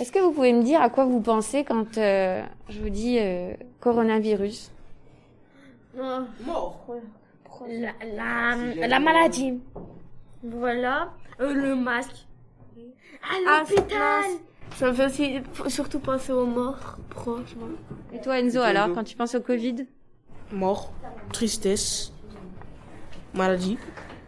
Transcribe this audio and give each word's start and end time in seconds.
Est-ce 0.00 0.12
que 0.12 0.18
vous 0.20 0.30
pouvez 0.32 0.52
me 0.52 0.62
dire 0.62 0.80
à 0.80 0.90
quoi 0.90 1.04
vous 1.04 1.20
pensez 1.20 1.64
quand 1.64 1.98
euh, 1.98 2.44
je 2.68 2.80
vous 2.80 2.90
dis 2.90 3.18
euh, 3.18 3.52
coronavirus? 3.80 4.70
Mort. 6.46 6.86
La, 7.68 7.90
la, 8.14 8.86
la 8.86 9.00
maladie. 9.00 9.58
Voilà. 10.44 11.10
Euh, 11.40 11.52
le 11.52 11.74
masque. 11.74 12.26
À 13.22 13.60
l'hôpital. 13.60 14.24
Ça 14.76 14.88
me 14.88 14.92
fait 14.92 15.06
aussi 15.06 15.40
surtout 15.66 15.98
penser 15.98 16.32
aux 16.32 16.46
morts 16.46 16.98
franchement. 17.10 17.66
Et 18.12 18.20
toi 18.20 18.38
Enzo 18.38 18.60
alors, 18.60 18.92
quand 18.94 19.02
tu 19.02 19.16
penses 19.16 19.34
au 19.34 19.40
Covid? 19.40 19.86
Mort. 20.52 20.92
Tristesse. 21.32 22.12
Maladie. 23.34 23.76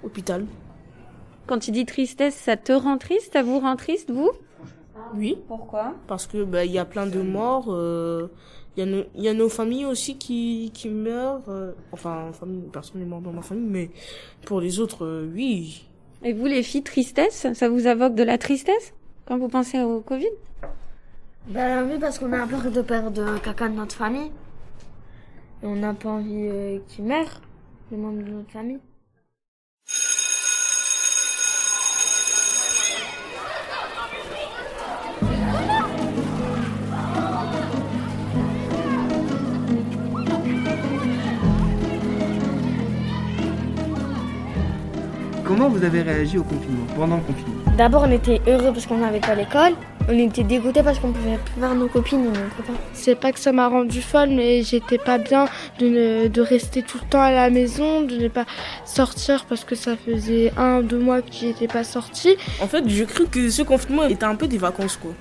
Hôpital. 0.03 0.47
Quand 1.47 1.59
tu 1.61 1.71
dis 1.71 1.87
tristesse, 1.87 2.35
ça 2.35 2.57
te 2.57 2.73
rend 2.73 2.99
triste? 2.99 3.33
Ça 3.33 3.43
vous 3.43 3.61
rend 3.61 3.77
triste, 3.77 4.11
vous? 4.11 4.31
Oui. 5.15 5.39
Pourquoi? 5.49 5.95
Parce 6.07 6.27
que 6.27 6.45
bah, 6.45 6.65
il 6.65 6.73
y 6.73 6.79
a 6.79 6.85
plein 6.85 7.07
de 7.07 7.21
morts. 7.21 7.67
euh, 7.69 8.29
Il 8.77 8.81
y, 8.81 8.83
a 8.85 8.87
nos- 8.87 9.05
il 9.17 9.25
y 9.25 9.29
a 9.29 9.35
nos 9.35 9.49
familles 9.49 9.85
aussi 9.87 10.17
qui, 10.17 10.71
qui 10.73 10.89
meurent. 10.89 11.43
euh, 11.49 11.73
enfin, 11.93 12.29
en 12.29 12.33
famille, 12.33 12.63
personne 12.73 13.01
n'est 13.01 13.07
mort 13.07 13.21
dans 13.21 13.33
ma 13.33 13.43
famille, 13.43 13.69
mais 13.69 13.91
pour 14.47 14.61
les 14.61 14.79
autres, 14.79 15.05
euh, 15.05 15.29
oui. 15.35 15.85
Et 16.23 16.33
vous 16.33 16.47
les 16.47 16.63
filles, 16.63 16.83
tristesse? 16.85 17.47
Ça 17.53 17.69
vous 17.69 17.87
invoque 17.89 18.15
de 18.15 18.23
la 18.23 18.39
tristesse? 18.39 18.95
Quand 19.27 19.39
vous 19.39 19.49
pensez 19.49 19.81
au 19.81 20.01
Covid? 20.01 20.31
Ben 21.49 21.85
oui, 21.89 21.99
parce 22.01 22.19
qu'on 22.19 22.33
a 22.33 22.47
peur 22.47 22.71
de 22.71 22.81
perdre 22.83 23.41
quelqu'un 23.43 23.71
de 23.71 23.77
notre 23.77 23.97
famille. 23.97 24.31
Et 25.63 25.67
on 25.67 25.77
n'a 25.77 25.93
pas 25.95 26.11
envie 26.11 26.47
euh, 26.49 26.79
qu'il 26.89 27.05
meure, 27.05 27.41
les 27.91 27.97
membres 27.99 28.23
de 28.23 28.31
notre 28.31 28.51
famille. 28.51 28.79
Comment 45.61 45.77
vous 45.77 45.85
avez 45.85 46.01
réagi 46.01 46.39
au 46.39 46.43
confinement, 46.43 46.87
pendant 46.97 47.17
le 47.17 47.21
confinement 47.23 47.61
D'abord, 47.77 48.05
on 48.09 48.11
était 48.11 48.41
heureux 48.49 48.73
parce 48.73 48.87
qu'on 48.87 48.97
n'avait 48.97 49.21
pas 49.21 49.35
l'école. 49.35 49.75
On 50.09 50.19
était 50.19 50.43
dégoûtés 50.43 50.83
parce 50.83 50.99
qu'on 50.99 51.13
pouvait 51.13 51.37
plus 51.37 51.59
voir 51.61 51.75
nos 51.75 51.87
copines 51.87 52.21
et 52.21 52.29
nos 52.29 52.33
copains. 52.57 52.79
C'est 52.95 53.15
pas 53.15 53.31
que 53.31 53.39
ça 53.39 53.53
m'a 53.53 53.69
rendu 53.69 54.01
folle, 54.01 54.31
mais 54.31 54.63
j'étais 54.63 54.97
pas 54.97 55.19
bien 55.19 55.45
de, 55.79 55.87
ne- 55.87 56.29
de 56.29 56.41
rester 56.41 56.81
tout 56.81 56.97
le 57.03 57.07
temps 57.11 57.21
à 57.21 57.31
la 57.31 57.51
maison, 57.51 58.01
de 58.01 58.17
ne 58.17 58.29
pas 58.29 58.47
sortir 58.87 59.45
parce 59.51 59.65
que 59.65 59.75
ça 59.75 59.97
faisait 59.99 60.51
un, 60.57 60.81
deux 60.81 60.99
mois 60.99 61.21
que 61.21 61.29
j'étais 61.31 61.69
pas 61.69 61.85
sortie. 61.85 62.37
En 62.63 62.67
fait, 62.67 62.83
j'ai 62.89 63.05
cru 63.05 63.27
que 63.27 63.51
ce 63.51 63.61
confinement 63.61 64.05
était 64.07 64.25
un 64.25 64.37
peu 64.37 64.47
des 64.49 64.57
vacances, 64.57 64.97
quoi. 64.97 65.13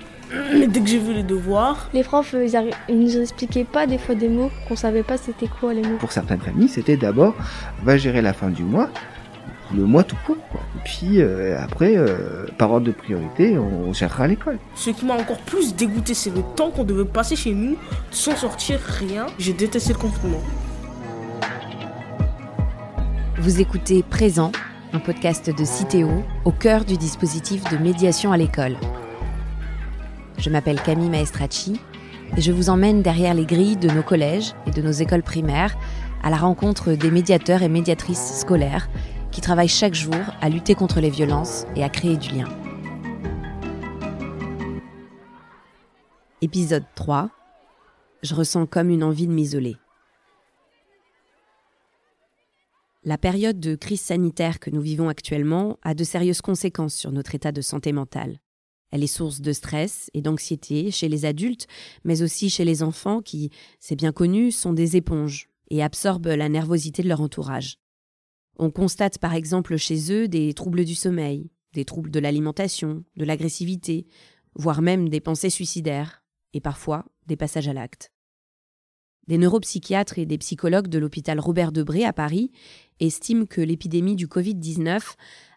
Mais 0.53 0.67
dès 0.67 0.79
que 0.79 0.87
j'ai 0.87 0.99
vu 0.99 1.13
les 1.13 1.23
devoirs, 1.23 1.89
Les 1.93 2.03
profs, 2.05 2.33
euh, 2.33 2.45
ils, 2.45 2.51
arri- 2.55 2.71
ils 2.87 2.97
nous 2.97 3.17
expliquaient 3.19 3.65
pas 3.65 3.87
des 3.87 3.97
fois 3.97 4.15
des 4.15 4.29
mots 4.29 4.51
qu'on 4.69 4.77
savait 4.77 5.03
pas 5.03 5.17
c'était 5.17 5.47
quoi 5.47 5.73
les 5.73 5.81
mots. 5.81 5.97
Pour 5.99 6.13
certaines 6.13 6.39
familles, 6.39 6.69
c'était 6.69 6.95
d'abord 6.95 7.35
va 7.83 7.97
gérer 7.97 8.21
la 8.21 8.31
fin 8.31 8.47
du 8.49 8.63
mois, 8.63 8.89
le 9.75 9.85
mois 9.85 10.03
tout 10.03 10.15
court. 10.25 10.37
Quoi. 10.51 10.61
Et 10.77 10.79
puis 10.83 11.21
euh, 11.21 11.59
après, 11.61 11.95
euh, 11.95 12.45
par 12.57 12.71
ordre 12.71 12.87
de 12.87 12.91
priorité, 12.91 13.57
on, 13.57 13.89
on 13.89 13.93
gérera 13.93 14.27
l'école. 14.27 14.57
ce 14.75 14.89
qui 14.89 15.05
m'a 15.05 15.15
encore 15.15 15.39
plus 15.39 15.75
dégoûté, 15.75 16.13
c'est 16.13 16.33
le 16.33 16.41
temps 16.55 16.71
qu'on 16.71 16.83
devait 16.83 17.05
passer 17.05 17.35
chez 17.35 17.53
nous 17.53 17.77
sans 18.11 18.35
sortir 18.35 18.79
rien. 18.79 19.27
J'ai 19.37 19.53
détesté 19.53 19.93
le 19.93 19.99
confinement. 19.99 20.41
Vous 23.37 23.61
écoutez 23.61 24.03
Présent, 24.03 24.51
un 24.91 24.99
podcast 24.99 25.49
de 25.49 25.63
Citéo 25.63 26.09
au 26.45 26.51
cœur 26.51 26.83
du 26.83 26.97
dispositif 26.97 27.63
de 27.71 27.77
médiation 27.77 28.31
à 28.31 28.37
l'école. 28.37 28.75
Je 30.37 30.49
m'appelle 30.49 30.81
Camille 30.81 31.09
Maestracci 31.09 31.79
et 32.35 32.41
je 32.41 32.51
vous 32.51 32.69
emmène 32.69 33.01
derrière 33.01 33.33
les 33.33 33.45
grilles 33.45 33.77
de 33.77 33.89
nos 33.89 34.03
collèges 34.03 34.53
et 34.67 34.71
de 34.71 34.81
nos 34.81 34.91
écoles 34.91 35.23
primaires 35.23 35.77
à 36.23 36.29
la 36.29 36.37
rencontre 36.37 36.91
des 36.93 37.11
médiateurs 37.11 37.61
et 37.61 37.69
médiatrices 37.69 38.39
scolaires 38.39 38.89
qui 39.31 39.41
travaillent 39.41 39.67
chaque 39.67 39.93
jour 39.93 40.15
à 40.41 40.49
lutter 40.49 40.75
contre 40.75 40.99
les 40.99 41.09
violences 41.09 41.65
et 41.75 41.83
à 41.83 41.89
créer 41.89 42.17
du 42.17 42.29
lien. 42.29 42.47
Épisode 46.41 46.85
3. 46.95 47.29
Je 48.23 48.33
ressens 48.35 48.65
comme 48.65 48.89
une 48.89 49.03
envie 49.03 49.27
de 49.27 49.33
m'isoler. 49.33 49.75
La 53.03 53.17
période 53.17 53.59
de 53.59 53.75
crise 53.75 54.01
sanitaire 54.01 54.59
que 54.59 54.69
nous 54.69 54.81
vivons 54.81 55.09
actuellement 55.09 55.77
a 55.83 55.93
de 55.93 56.03
sérieuses 56.03 56.41
conséquences 56.41 56.95
sur 56.95 57.11
notre 57.11 57.33
état 57.33 57.51
de 57.51 57.61
santé 57.61 57.91
mentale. 57.91 58.39
Elle 58.91 59.03
est 59.03 59.07
source 59.07 59.41
de 59.41 59.53
stress 59.53 60.09
et 60.13 60.21
d'anxiété 60.21 60.91
chez 60.91 61.09
les 61.09 61.25
adultes, 61.25 61.67
mais 62.03 62.21
aussi 62.21 62.49
chez 62.49 62.65
les 62.65 62.83
enfants 62.83 63.21
qui, 63.21 63.51
c'est 63.79 63.95
bien 63.95 64.11
connu, 64.11 64.51
sont 64.51 64.73
des 64.73 64.97
éponges 64.97 65.49
et 65.69 65.83
absorbent 65.83 66.29
la 66.29 66.49
nervosité 66.49 67.03
de 67.03 67.07
leur 67.07 67.21
entourage. 67.21 67.77
On 68.61 68.71
constate 68.71 69.19
par 69.19 69.35
exemple 69.35 69.77
chez 69.77 70.11
eux 70.11 70.27
des 70.27 70.53
troubles 70.53 70.83
du 70.83 70.93
sommeil, 70.93 71.49
des 71.71 71.85
troubles 71.85 72.11
de 72.11 72.19
l'alimentation, 72.19 73.05
de 73.15 73.23
l'agressivité, 73.23 74.05
voire 74.53 74.81
même 74.81 75.07
des 75.07 75.21
pensées 75.21 75.49
suicidaires, 75.49 76.25
et 76.53 76.59
parfois 76.59 77.05
des 77.25 77.37
passages 77.37 77.69
à 77.69 77.73
l'acte. 77.73 78.11
Des 79.27 79.37
neuropsychiatres 79.37 80.19
et 80.19 80.25
des 80.25 80.37
psychologues 80.37 80.89
de 80.89 80.99
l'hôpital 80.99 81.39
Robert 81.39 81.71
Debré 81.71 82.03
à 82.03 82.11
Paris 82.11 82.51
estiment 82.99 83.45
que 83.45 83.61
l'épidémie 83.61 84.17
du 84.17 84.27
Covid-19 84.27 85.15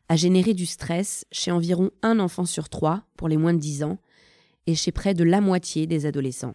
a 0.09 0.17
généré 0.17 0.55
du 0.55 0.67
stress 0.67 1.27
chez 1.33 1.51
environ 1.51 1.91
un 2.03 2.21
enfant 2.21 2.45
sur 2.45 2.69
trois 2.69 3.05
pour 3.17 3.27
les 3.27 3.37
moins 3.37 3.55
de 3.55 3.59
10 3.59 3.83
ans 3.83 3.99
et 4.69 4.77
chez 4.77 4.93
près 4.93 5.15
de 5.15 5.25
la 5.25 5.41
moitié 5.41 5.89
des 5.89 6.07
adolescents. 6.07 6.55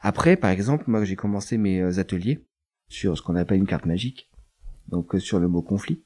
Après, 0.00 0.36
par 0.36 0.50
exemple, 0.50 0.84
moi 0.86 1.04
j'ai 1.04 1.16
commencé 1.16 1.58
mes 1.58 1.80
euh, 1.80 1.98
ateliers 1.98 2.46
sur 2.88 3.18
ce 3.18 3.22
qu'on 3.22 3.36
appelle 3.36 3.58
une 3.58 3.66
carte 3.66 3.84
magique, 3.84 4.27
donc 4.88 5.14
euh, 5.14 5.20
sur 5.20 5.38
le 5.38 5.48
mot 5.48 5.62
conflit. 5.62 6.02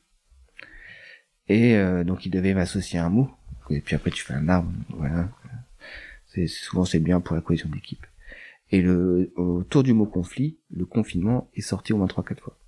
Et 1.48 1.76
euh, 1.76 2.04
donc 2.04 2.26
il 2.26 2.30
devait 2.30 2.54
m'associer 2.54 2.98
un 2.98 3.08
mot. 3.08 3.30
Et 3.70 3.80
puis 3.80 3.96
après 3.96 4.10
tu 4.10 4.22
fais 4.22 4.34
un 4.34 4.48
arbre, 4.48 4.72
voilà. 4.90 5.28
C'est 6.26 6.46
souvent 6.46 6.84
c'est 6.84 7.00
bien 7.00 7.20
pour 7.20 7.36
la 7.36 7.42
cohésion 7.42 7.68
d'équipe. 7.68 8.06
Et 8.70 8.80
le 8.80 9.32
autour 9.36 9.82
du 9.82 9.92
mot 9.92 10.06
conflit, 10.06 10.58
le 10.70 10.86
confinement 10.86 11.50
est 11.54 11.60
sorti 11.60 11.92
au 11.92 11.98
moins 11.98 12.06
trois 12.06 12.24
quatre 12.24 12.42
fois. 12.42 12.58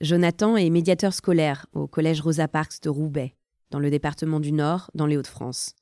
Jonathan 0.00 0.56
est 0.56 0.70
médiateur 0.70 1.14
scolaire 1.14 1.66
au 1.72 1.86
collège 1.86 2.20
Rosa 2.20 2.48
Parks 2.48 2.82
de 2.82 2.88
Roubaix, 2.88 3.36
dans 3.70 3.78
le 3.78 3.90
département 3.90 4.40
du 4.40 4.50
Nord, 4.50 4.90
dans 4.94 5.06
les 5.06 5.16
Hauts-de-France. 5.16 5.76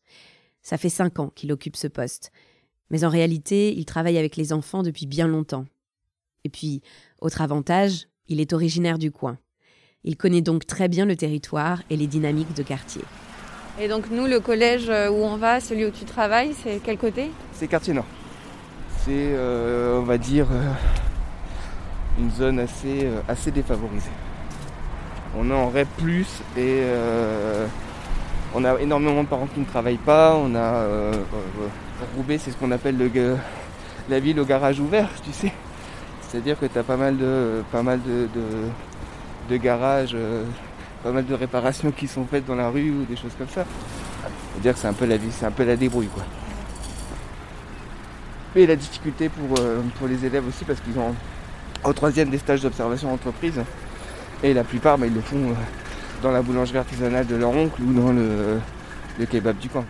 Ça 0.60 0.76
fait 0.76 0.90
cinq 0.90 1.18
ans 1.18 1.30
qu'il 1.30 1.50
occupe 1.50 1.76
ce 1.76 1.88
poste. 1.88 2.30
Mais 2.90 3.04
en 3.04 3.08
réalité, 3.08 3.74
il 3.74 3.86
travaille 3.86 4.18
avec 4.18 4.36
les 4.36 4.52
enfants 4.52 4.82
depuis 4.82 5.06
bien 5.06 5.26
longtemps. 5.26 5.64
Et 6.44 6.50
puis, 6.50 6.82
autre 7.20 7.40
avantage, 7.40 8.08
il 8.28 8.40
est 8.40 8.52
originaire 8.52 8.98
du 8.98 9.10
coin. 9.10 9.38
Il 10.04 10.16
connaît 10.16 10.40
donc 10.40 10.66
très 10.66 10.88
bien 10.88 11.06
le 11.06 11.16
territoire 11.16 11.82
et 11.90 11.96
les 11.96 12.06
dynamiques 12.06 12.54
de 12.54 12.62
quartier. 12.62 13.02
Et 13.80 13.88
donc 13.88 14.10
nous, 14.10 14.26
le 14.26 14.40
collège 14.40 14.88
euh, 14.88 15.08
où 15.10 15.24
on 15.24 15.36
va, 15.36 15.60
celui 15.60 15.86
où 15.86 15.90
tu 15.90 16.04
travailles, 16.04 16.54
c'est 16.62 16.80
quel 16.82 16.98
côté? 16.98 17.30
C'est 17.52 17.68
quartier 17.68 17.94
nord. 17.94 18.06
C'est, 19.04 19.10
euh, 19.10 19.98
on 19.98 20.02
va 20.02 20.18
dire, 20.18 20.46
euh, 20.52 20.72
une 22.18 22.30
zone 22.30 22.58
assez, 22.58 23.04
euh, 23.04 23.20
assez 23.28 23.50
défavorisée. 23.50 24.10
On 25.36 25.48
est 25.50 25.54
en 25.54 25.70
REP+, 25.70 25.88
et 26.10 26.24
euh, 26.58 27.66
on 28.54 28.64
a 28.64 28.78
énormément 28.80 29.22
de 29.22 29.28
parents 29.28 29.46
qui 29.46 29.60
ne 29.60 29.64
travaillent 29.64 29.96
pas. 29.96 30.36
On 30.36 30.54
a, 30.54 30.58
euh, 30.58 31.12
euh, 31.14 31.68
Roubaix, 32.16 32.36
c'est 32.36 32.50
ce 32.50 32.56
qu'on 32.56 32.70
appelle 32.70 32.98
le, 32.98 33.36
la 34.10 34.20
ville 34.20 34.38
au 34.38 34.44
garage 34.44 34.78
ouvert, 34.78 35.08
tu 35.24 35.32
sais. 35.32 35.52
C'est-à-dire 36.32 36.58
que 36.58 36.64
tu 36.64 36.78
as 36.78 36.82
pas 36.82 36.96
mal 36.96 37.18
de, 37.18 37.62
pas 37.70 37.82
mal 37.82 38.00
de, 38.02 39.56
garages, 39.58 40.12
euh, 40.14 40.44
pas 41.04 41.12
mal 41.12 41.26
de 41.26 41.34
réparations 41.34 41.90
qui 41.90 42.08
sont 42.08 42.24
faites 42.24 42.46
dans 42.46 42.54
la 42.54 42.70
rue 42.70 42.90
ou 42.90 43.04
des 43.04 43.16
choses 43.16 43.34
comme 43.36 43.50
ça. 43.50 43.66
C'est-à-dire 44.52 44.72
que 44.72 44.78
c'est 44.78 45.44
un 45.44 45.50
peu 45.50 45.64
la 45.66 45.76
débrouille, 45.76 46.06
quoi. 46.06 46.22
Et 48.56 48.66
la 48.66 48.76
difficulté 48.76 49.28
pour, 49.28 49.58
euh, 49.60 49.82
pour 49.98 50.08
les 50.08 50.24
élèves 50.24 50.48
aussi 50.48 50.64
parce 50.64 50.80
qu'ils 50.80 50.98
ont 50.98 51.14
au 51.84 51.92
troisième 51.92 52.30
des 52.30 52.38
stages 52.38 52.62
d'observation 52.62 53.12
entreprise 53.12 53.60
et 54.42 54.54
la 54.54 54.64
plupart 54.64 54.96
bah, 54.96 55.06
ils 55.06 55.14
le 55.14 55.20
font 55.20 55.50
euh, 55.50 55.54
dans 56.22 56.30
la 56.30 56.40
boulangerie 56.40 56.78
artisanale 56.78 57.26
de 57.26 57.36
leur 57.36 57.50
oncle 57.50 57.82
ou 57.82 57.92
dans 57.92 58.12
le, 58.12 58.58
kebab 59.26 59.58
du 59.58 59.68
quoi. 59.68 59.84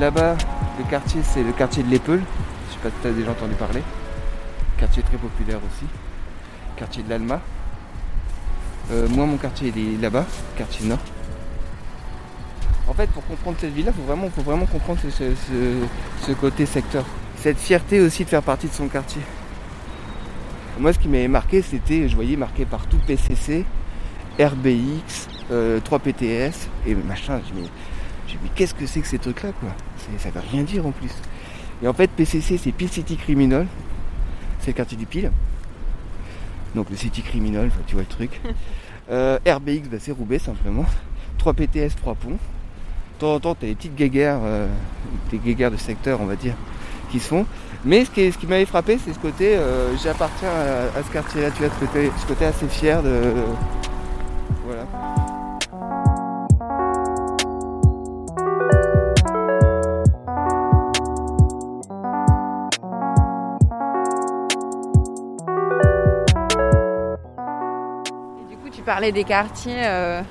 Là-bas, 0.00 0.34
le 0.78 0.84
quartier 0.88 1.20
c'est 1.22 1.42
le 1.42 1.52
quartier 1.52 1.82
de 1.82 1.90
l'Épeule. 1.90 2.22
Je 2.68 2.72
sais 2.72 2.80
pas 2.82 2.88
si 2.88 2.94
tu 3.02 3.08
as 3.08 3.12
déjà 3.12 3.32
entendu 3.32 3.52
parler. 3.52 3.82
Quartier 4.78 5.02
très 5.02 5.18
populaire 5.18 5.58
aussi. 5.58 5.84
Quartier 6.74 7.02
de 7.02 7.10
l'Alma. 7.10 7.42
Euh, 8.92 9.06
moi 9.10 9.26
mon 9.26 9.36
quartier 9.36 9.70
il 9.76 9.96
est 9.96 10.00
là-bas, 10.00 10.24
quartier 10.56 10.86
nord. 10.86 11.00
En 12.88 12.94
fait, 12.94 13.08
pour 13.08 13.26
comprendre 13.26 13.58
cette 13.60 13.74
ville-là, 13.74 13.92
il 13.94 14.00
faut 14.00 14.06
vraiment, 14.06 14.30
faut 14.30 14.40
vraiment 14.40 14.64
comprendre 14.64 15.00
ce, 15.02 16.32
côté 16.32 16.64
secteur. 16.64 17.04
Cette 17.36 17.58
fierté 17.58 18.00
aussi 18.00 18.24
de 18.24 18.30
faire 18.30 18.42
partie 18.42 18.68
de 18.68 18.72
son 18.72 18.88
quartier. 18.88 19.20
Moi, 20.78 20.94
ce 20.94 20.98
qui 20.98 21.08
m'avait 21.08 21.28
marqué, 21.28 21.60
c'était, 21.60 22.08
je 22.08 22.14
voyais 22.14 22.36
marqué 22.36 22.64
partout 22.64 22.96
PCC, 23.06 23.66
RBX, 24.40 25.28
euh, 25.50 25.78
3PTS 25.80 26.68
et 26.86 26.94
machin. 26.94 27.40
Mais 28.42 28.50
qu'est-ce 28.54 28.74
que 28.74 28.86
c'est 28.86 29.00
que 29.00 29.06
ces 29.06 29.18
trucs-là, 29.18 29.50
quoi 29.60 29.70
Ça 30.18 30.30
veut 30.30 30.40
rien 30.52 30.62
dire 30.62 30.86
en 30.86 30.92
plus. 30.92 31.12
Et 31.82 31.88
en 31.88 31.92
fait, 31.92 32.10
PCC, 32.10 32.58
c'est 32.58 32.72
Peel 32.72 32.88
City 32.88 33.16
Criminal. 33.16 33.66
C'est 34.60 34.68
le 34.68 34.76
quartier 34.76 34.96
du 34.96 35.06
Peel. 35.06 35.30
Donc 36.74 36.90
le 36.90 36.96
City 36.96 37.22
Criminal, 37.22 37.70
tu 37.86 37.94
vois 37.94 38.02
le 38.02 38.08
truc. 38.08 38.40
Euh, 39.10 39.38
RBX, 39.44 39.88
bah, 39.90 39.96
c'est 39.98 40.12
Roubaix 40.12 40.38
simplement. 40.38 40.84
3 41.38 41.54
PTS, 41.54 41.96
3 41.96 42.14
ponts. 42.14 42.30
De 42.30 42.36
temps 43.18 43.34
en 43.34 43.40
temps, 43.40 43.56
t'as 43.56 43.66
des 43.66 43.74
petites 43.74 43.96
guéguerres, 43.96 44.38
euh, 44.40 44.68
des 45.32 45.38
guéguerres 45.38 45.72
de 45.72 45.76
secteur, 45.76 46.20
on 46.20 46.26
va 46.26 46.36
dire, 46.36 46.54
qui 47.10 47.18
se 47.18 47.26
font. 47.26 47.44
Mais 47.84 48.04
ce 48.04 48.10
qui, 48.12 48.30
ce 48.30 48.38
qui 48.38 48.46
m'avait 48.46 48.66
frappé, 48.66 48.98
c'est 49.04 49.12
ce 49.12 49.18
côté, 49.18 49.56
euh, 49.56 49.96
j'appartiens 49.96 50.48
à, 50.48 50.96
à 50.96 51.02
ce 51.02 51.10
quartier-là, 51.12 51.50
tu 51.50 51.64
vois, 51.64 51.74
ce 51.74 51.84
côté, 51.84 52.12
ce 52.20 52.26
côté 52.26 52.44
assez 52.44 52.68
fier 52.68 53.02
de. 53.02 53.32
voilà. 54.64 54.86
Tu 68.80 68.84
parlais 68.86 69.12
des 69.12 69.24
quartiers. 69.24 69.76
euh, 69.76 70.22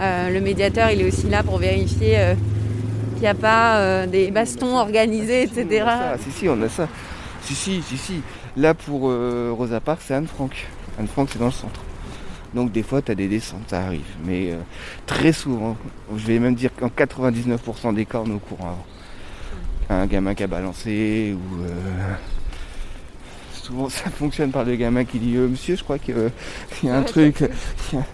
euh, 0.00 0.30
le 0.30 0.40
médiateur, 0.40 0.90
il 0.90 1.02
est 1.02 1.04
aussi 1.06 1.28
là 1.28 1.42
pour 1.42 1.58
vérifier 1.58 2.18
euh, 2.18 2.34
qu'il 3.12 3.20
n'y 3.20 3.26
a 3.26 3.34
pas 3.34 4.06
des 4.06 4.30
bastons 4.30 4.76
organisés, 4.78 5.46
si, 5.46 5.60
etc. 5.60 5.84
on. 6.14 6.18
Si, 6.18 6.30
si, 6.30 6.48
on 6.48 6.60
a 6.62 6.68
ça. 6.70 6.88
Si, 7.42 7.54
si, 7.54 7.82
si, 7.82 7.98
si. 7.98 8.22
Là, 8.56 8.72
pour 8.72 9.02
Rosa 9.02 9.80
Parks, 9.80 10.00
c'est 10.06 10.14
Anne-Franck. 10.14 10.66
Anne-Franck, 10.98 11.28
c'est 11.32 11.38
dans 11.38 11.46
le 11.46 11.50
centre. 11.52 11.80
Donc, 12.54 12.72
des 12.72 12.82
fois, 12.82 13.02
tu 13.02 13.12
as 13.12 13.14
des 13.14 13.28
descentes, 13.28 13.68
ça 13.68 13.80
arrive. 13.80 14.00
Mais 14.24 14.52
euh, 14.52 14.56
très 15.06 15.32
souvent, 15.32 15.76
je 16.16 16.26
vais 16.26 16.38
même 16.38 16.54
dire 16.54 16.70
qu'en 16.74 16.88
99% 16.88 17.94
des 17.94 18.06
cas, 18.06 18.22
on 18.24 18.30
est 18.30 18.34
au 18.34 18.38
courant 18.38 18.68
avant. 18.68 18.86
Un 20.00 20.06
gamin 20.06 20.34
qui 20.34 20.42
a 20.44 20.46
balancé, 20.46 21.34
ou. 21.34 21.62
euh, 21.64 21.68
Souvent, 23.62 23.88
ça 23.88 24.10
fonctionne 24.10 24.50
par 24.50 24.64
le 24.64 24.74
gamin 24.76 25.04
qui 25.04 25.18
dit 25.18 25.36
euh, 25.36 25.46
Monsieur, 25.48 25.76
je 25.76 25.84
crois 25.84 25.98
qu'il 25.98 26.16
y 26.82 26.88
a 26.88 26.96
un 26.96 27.02
truc. 27.02 27.40
Il 27.92 27.98
y 27.98 28.00
a, 28.00 28.04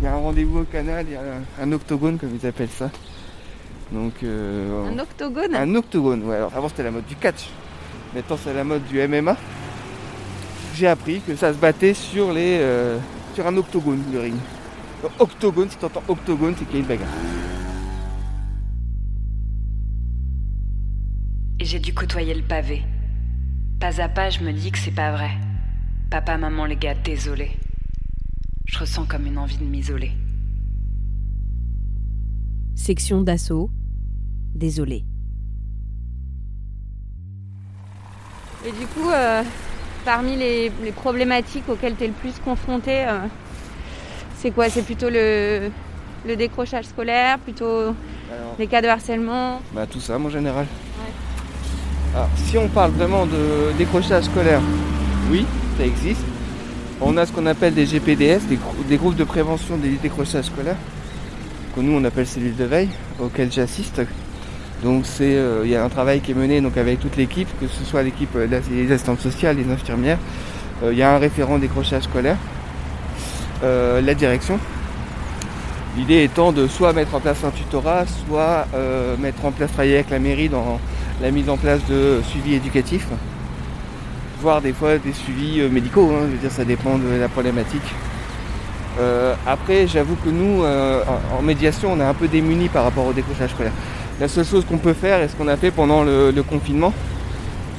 il 0.00 0.04
y 0.04 0.06
a 0.06 0.12
un 0.14 0.18
rendez-vous 0.18 0.60
au 0.60 0.64
canal, 0.64 1.04
il 1.08 1.14
y 1.14 1.16
a 1.16 1.20
un, 1.20 1.64
un 1.64 1.72
octogone, 1.72 2.18
comme 2.18 2.30
ils 2.40 2.46
appellent 2.46 2.68
ça. 2.70 2.88
Donc. 3.90 4.12
euh, 4.22 4.86
Un 4.94 4.98
octogone? 5.00 5.54
Un 5.56 5.74
octogone, 5.74 6.22
ouais. 6.24 6.36
Alors 6.36 6.52
avant 6.54 6.68
c'était 6.68 6.84
la 6.84 6.92
mode 6.92 7.06
du 7.06 7.16
catch. 7.16 7.48
Maintenant 8.14 8.38
c'est 8.42 8.54
la 8.54 8.62
mode 8.64 8.84
du 8.86 9.00
MMA. 9.08 9.36
J'ai 10.76 10.86
appris 10.86 11.20
que 11.20 11.34
ça 11.34 11.52
se 11.52 11.58
battait 11.58 11.94
sur 11.94 12.32
les 12.32 12.58
euh, 12.60 12.98
sur 13.34 13.44
un 13.46 13.56
octogone 13.56 14.02
le 14.12 14.20
ring. 14.20 14.34
Donc, 15.02 15.10
octogone, 15.18 15.68
si 15.70 15.76
t'entends 15.78 16.02
octogone, 16.06 16.54
c'est 16.58 16.64
qu'il 16.66 16.74
y 16.74 16.78
a 16.78 16.80
une 16.82 16.86
bagarre. 16.86 17.08
Et 21.60 21.64
j'ai 21.64 21.80
dû 21.80 21.92
côtoyer 21.92 22.34
le 22.34 22.42
pavé. 22.42 22.82
Pas 23.80 24.00
à 24.00 24.08
pas, 24.08 24.28
je 24.28 24.40
me 24.40 24.52
dis 24.52 24.72
que 24.72 24.78
c'est 24.78 24.90
pas 24.90 25.12
vrai. 25.12 25.30
Papa, 26.10 26.36
maman, 26.36 26.64
les 26.64 26.74
gars, 26.74 26.94
désolé. 26.94 27.52
Je 28.66 28.76
ressens 28.76 29.04
comme 29.04 29.24
une 29.26 29.38
envie 29.38 29.56
de 29.56 29.64
m'isoler. 29.64 30.10
Section 32.74 33.22
d'assaut. 33.22 33.70
Désolé. 34.52 35.04
Et 38.66 38.72
du 38.72 38.86
coup, 38.86 39.08
euh, 39.10 39.44
parmi 40.04 40.34
les, 40.34 40.72
les 40.82 40.92
problématiques 40.92 41.68
auxquelles 41.68 41.94
tu 41.94 42.02
es 42.02 42.08
le 42.08 42.14
plus 42.14 42.36
confronté, 42.40 43.06
euh, 43.06 43.20
c'est 44.38 44.50
quoi? 44.50 44.68
C'est 44.70 44.82
plutôt 44.82 45.08
le, 45.08 45.70
le 46.26 46.34
décrochage 46.36 46.86
scolaire, 46.86 47.38
plutôt 47.38 47.66
Alors, 47.68 48.56
les 48.58 48.66
cas 48.66 48.82
de 48.82 48.88
harcèlement? 48.88 49.62
Bah 49.72 49.86
tout 49.86 50.00
ça, 50.00 50.18
en 50.18 50.28
général. 50.28 50.66
Alors, 52.18 52.30
si 52.46 52.58
on 52.58 52.66
parle 52.66 52.90
vraiment 52.90 53.26
de 53.26 53.70
décrochage 53.78 54.24
scolaire, 54.24 54.60
oui, 55.30 55.46
ça 55.78 55.86
existe. 55.86 56.24
On 57.00 57.16
a 57.16 57.24
ce 57.24 57.30
qu'on 57.30 57.46
appelle 57.46 57.74
des 57.74 57.86
GPDS, 57.86 58.40
des, 58.48 58.56
grou- 58.56 58.74
des 58.88 58.96
groupes 58.96 59.14
de 59.14 59.22
prévention 59.22 59.76
des 59.76 59.90
décrochages 60.02 60.46
scolaires, 60.46 60.74
que 61.76 61.80
nous 61.80 61.92
on 61.96 62.02
appelle 62.02 62.26
cellules 62.26 62.56
de 62.56 62.64
veille, 62.64 62.88
auxquelles 63.20 63.52
j'assiste. 63.52 64.02
Donc 64.82 65.04
euh, 65.20 65.62
il 65.64 65.70
y 65.70 65.76
a 65.76 65.84
un 65.84 65.88
travail 65.88 66.20
qui 66.20 66.32
est 66.32 66.34
mené 66.34 66.60
donc 66.60 66.76
avec 66.76 66.98
toute 66.98 67.16
l'équipe, 67.16 67.46
que 67.60 67.68
ce 67.68 67.84
soit 67.84 68.02
l'équipe 68.02 68.34
euh, 68.34 68.48
la- 68.50 68.58
les 68.68 68.90
assistantes 68.90 69.20
sociales, 69.20 69.56
les 69.56 69.72
infirmières. 69.72 70.18
Euh, 70.82 70.88
il 70.90 70.98
y 70.98 71.02
a 71.04 71.14
un 71.14 71.18
référent 71.18 71.58
décrochage 71.58 72.02
scolaire, 72.02 72.36
euh, 73.62 74.00
la 74.00 74.14
direction. 74.14 74.58
L'idée 75.96 76.24
étant 76.24 76.50
de 76.50 76.66
soit 76.66 76.92
mettre 76.92 77.14
en 77.14 77.20
place 77.20 77.44
un 77.44 77.50
tutorat, 77.50 78.06
soit 78.26 78.66
euh, 78.74 79.16
mettre 79.18 79.44
en 79.44 79.52
place 79.52 79.70
travailler 79.70 79.94
avec 79.94 80.10
la 80.10 80.18
mairie 80.18 80.48
dans 80.48 80.80
la 81.20 81.30
mise 81.30 81.48
en 81.48 81.56
place 81.56 81.80
de 81.88 82.20
suivi 82.28 82.54
éducatif, 82.54 83.06
voire 84.40 84.60
des 84.60 84.72
fois 84.72 84.98
des 84.98 85.12
suivis 85.12 85.60
euh, 85.60 85.68
médicaux. 85.68 86.10
hein, 86.12 86.26
je 86.26 86.32
veux 86.32 86.38
dire, 86.38 86.50
ça 86.50 86.64
dépend 86.64 86.96
de 86.98 87.08
la 87.18 87.28
problématique. 87.28 87.82
Euh, 89.00 89.34
après, 89.46 89.86
j'avoue 89.86 90.16
que 90.16 90.28
nous, 90.28 90.62
euh, 90.62 91.02
en, 91.38 91.42
médiation, 91.42 91.92
on 91.92 92.00
est 92.00 92.04
un 92.04 92.14
peu 92.14 92.28
démunis 92.28 92.68
par 92.68 92.84
rapport 92.84 93.06
au 93.06 93.12
décrochage 93.12 93.50
scolaire. 93.50 93.72
La 94.20 94.28
seule 94.28 94.44
chose 94.44 94.64
qu'on 94.64 94.78
peut 94.78 94.94
faire, 94.94 95.22
et 95.22 95.28
ce 95.28 95.36
qu'on 95.36 95.48
a 95.48 95.56
fait 95.56 95.70
pendant 95.70 96.02
le, 96.02 96.42
confinement, 96.42 96.92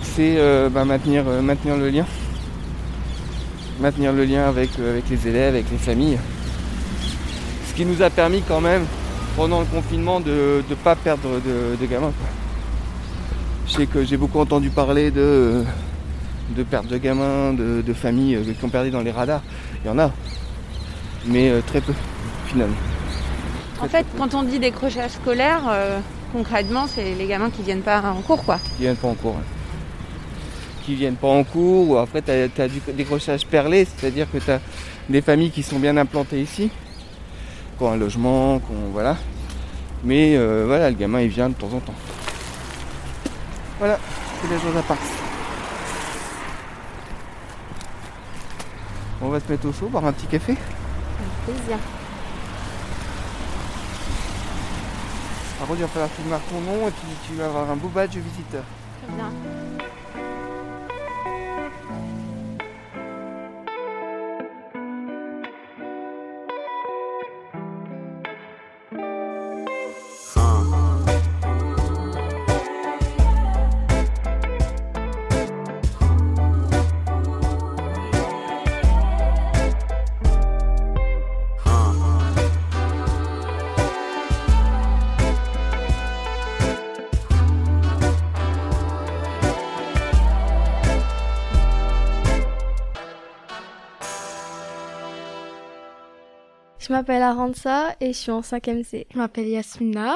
c'est 0.02 0.38
bah, 0.72 0.86
maintenir, 0.86 1.26
le 1.26 1.90
lien. 1.90 2.06
Maintenir 3.82 4.14
le 4.14 4.24
lien 4.24 4.48
avec, 4.48 4.70
les 5.10 5.28
élèves, 5.28 5.56
avec 5.56 5.66
les 5.70 5.78
familles. 5.78 6.18
Ce 7.68 7.74
qui 7.74 7.86
nous 7.86 8.02
a 8.02 8.10
permis 8.10 8.42
quand 8.48 8.62
même, 8.62 8.86
pendant 9.36 9.60
le 9.60 9.66
confinement, 9.66 10.22
de 10.22 10.64
ne 10.70 10.76
pas 10.76 10.96
perdre 10.96 11.42
de, 11.46 11.86
gamins. 11.86 12.14
Je 13.70 13.74
sais 13.76 13.86
que 13.86 14.04
j'ai 14.04 14.18
beaucoup 14.18 14.40
entendu 14.40 14.70
parler 14.70 15.12
de, 15.12 15.64
de 16.56 16.64
perte 16.64 16.88
de 16.88 16.98
gamins, 16.98 17.54
de, 17.54 17.82
de 17.86 17.94
familles 17.94 18.36
euh, 18.36 18.54
qui 18.58 18.66
ont 18.66 18.70
perdu 18.70 18.90
dans 18.90 19.02
les 19.02 19.12
radars. 19.12 19.42
Il 19.84 19.88
y 19.88 19.92
en 19.92 20.00
a, 20.00 20.12
mais 21.28 21.50
euh, 21.50 21.62
très 21.66 21.80
peu 21.80 21.94
finalement. 22.48 22.76
En 23.82 23.88
fait, 23.88 24.06
quand 24.18 24.34
on 24.34 24.44
dit 24.44 24.60
décrochage 24.60 25.12
scolaire, 25.12 25.62
euh, 25.70 26.00
concrètement, 26.34 26.88
c'est 26.88 27.14
les 27.16 27.28
gamins 27.28 27.50
qui 27.52 27.62
viennent 27.62 27.82
pas 27.84 28.02
en 28.02 28.22
cours, 28.22 28.44
quoi. 28.44 28.58
qui 28.76 28.82
viennent 28.82 28.96
pas 28.96 29.08
en 29.08 29.14
cours. 29.14 29.36
ouais. 29.36 29.44
Qui 30.86 30.96
viennent 30.96 31.16
pas 31.16 31.28
en 31.28 31.44
cours, 31.44 31.90
ou 31.92 31.98
après 31.98 32.22
tu 32.24 32.32
as, 32.32 32.68
du 32.68 32.82
décrochage 32.98 33.46
perlé, 33.46 33.86
c'est-à-dire 33.86 34.28
que 34.32 34.40
tu 34.40 34.50
as 34.50 34.60
des 35.08 35.22
familles 35.22 35.52
qui 35.52 35.62
sont 35.62 35.78
bien 35.80 35.96
implantées 35.96 36.42
ici, 36.42 36.72
qui 37.78 37.84
ont 37.84 37.92
un 37.92 37.98
logement, 37.98 38.58
qui 38.60 38.72
ont- 38.72 38.92
voilà. 38.92 39.16
Mais 40.04 40.36
euh, 40.36 40.64
voilà, 40.66 40.90
le 40.90 40.96
gamin 40.96 41.22
il 41.22 41.30
vient 41.30 41.50
de 41.50 41.54
temps 41.54 41.68
en 41.74 41.80
temps. 41.80 41.94
Voilà, 43.80 43.98
c'est 44.42 44.54
la 44.54 44.60
chose 44.60 44.76
à 44.78 44.82
part. 44.82 44.98
On 49.22 49.30
va 49.30 49.40
se 49.40 49.50
mettre 49.50 49.68
au 49.68 49.72
chaud, 49.72 49.88
boire 49.88 50.06
un 50.06 50.12
petit 50.12 50.28
café. 50.28 50.58
Plaisir. 51.46 51.78
Par 55.58 55.68
contre, 55.68 55.80
il 55.80 55.82
va 55.84 55.88
falloir 55.88 56.10
que 56.10 56.22
tu 56.22 56.28
marques 56.28 56.50
ton 56.50 56.62
nom 56.62 56.88
et 56.88 56.92
puis 56.92 57.08
tu 57.28 57.36
vas 57.36 57.46
avoir 57.46 57.72
un 57.72 57.76
beau 57.78 57.88
badge 57.88 58.18
visiteur. 58.18 58.64
Très 59.06 59.16
bien. 59.16 59.32
Je 96.90 96.94
m'appelle 96.96 97.22
Aranza 97.22 97.96
et 98.02 98.14
je 98.14 98.18
suis 98.18 98.32
en 98.32 98.42
5e 98.42 98.84
C. 98.84 99.06
Je 99.14 99.18
m'appelle 99.20 99.48
Yasmina, 99.48 100.16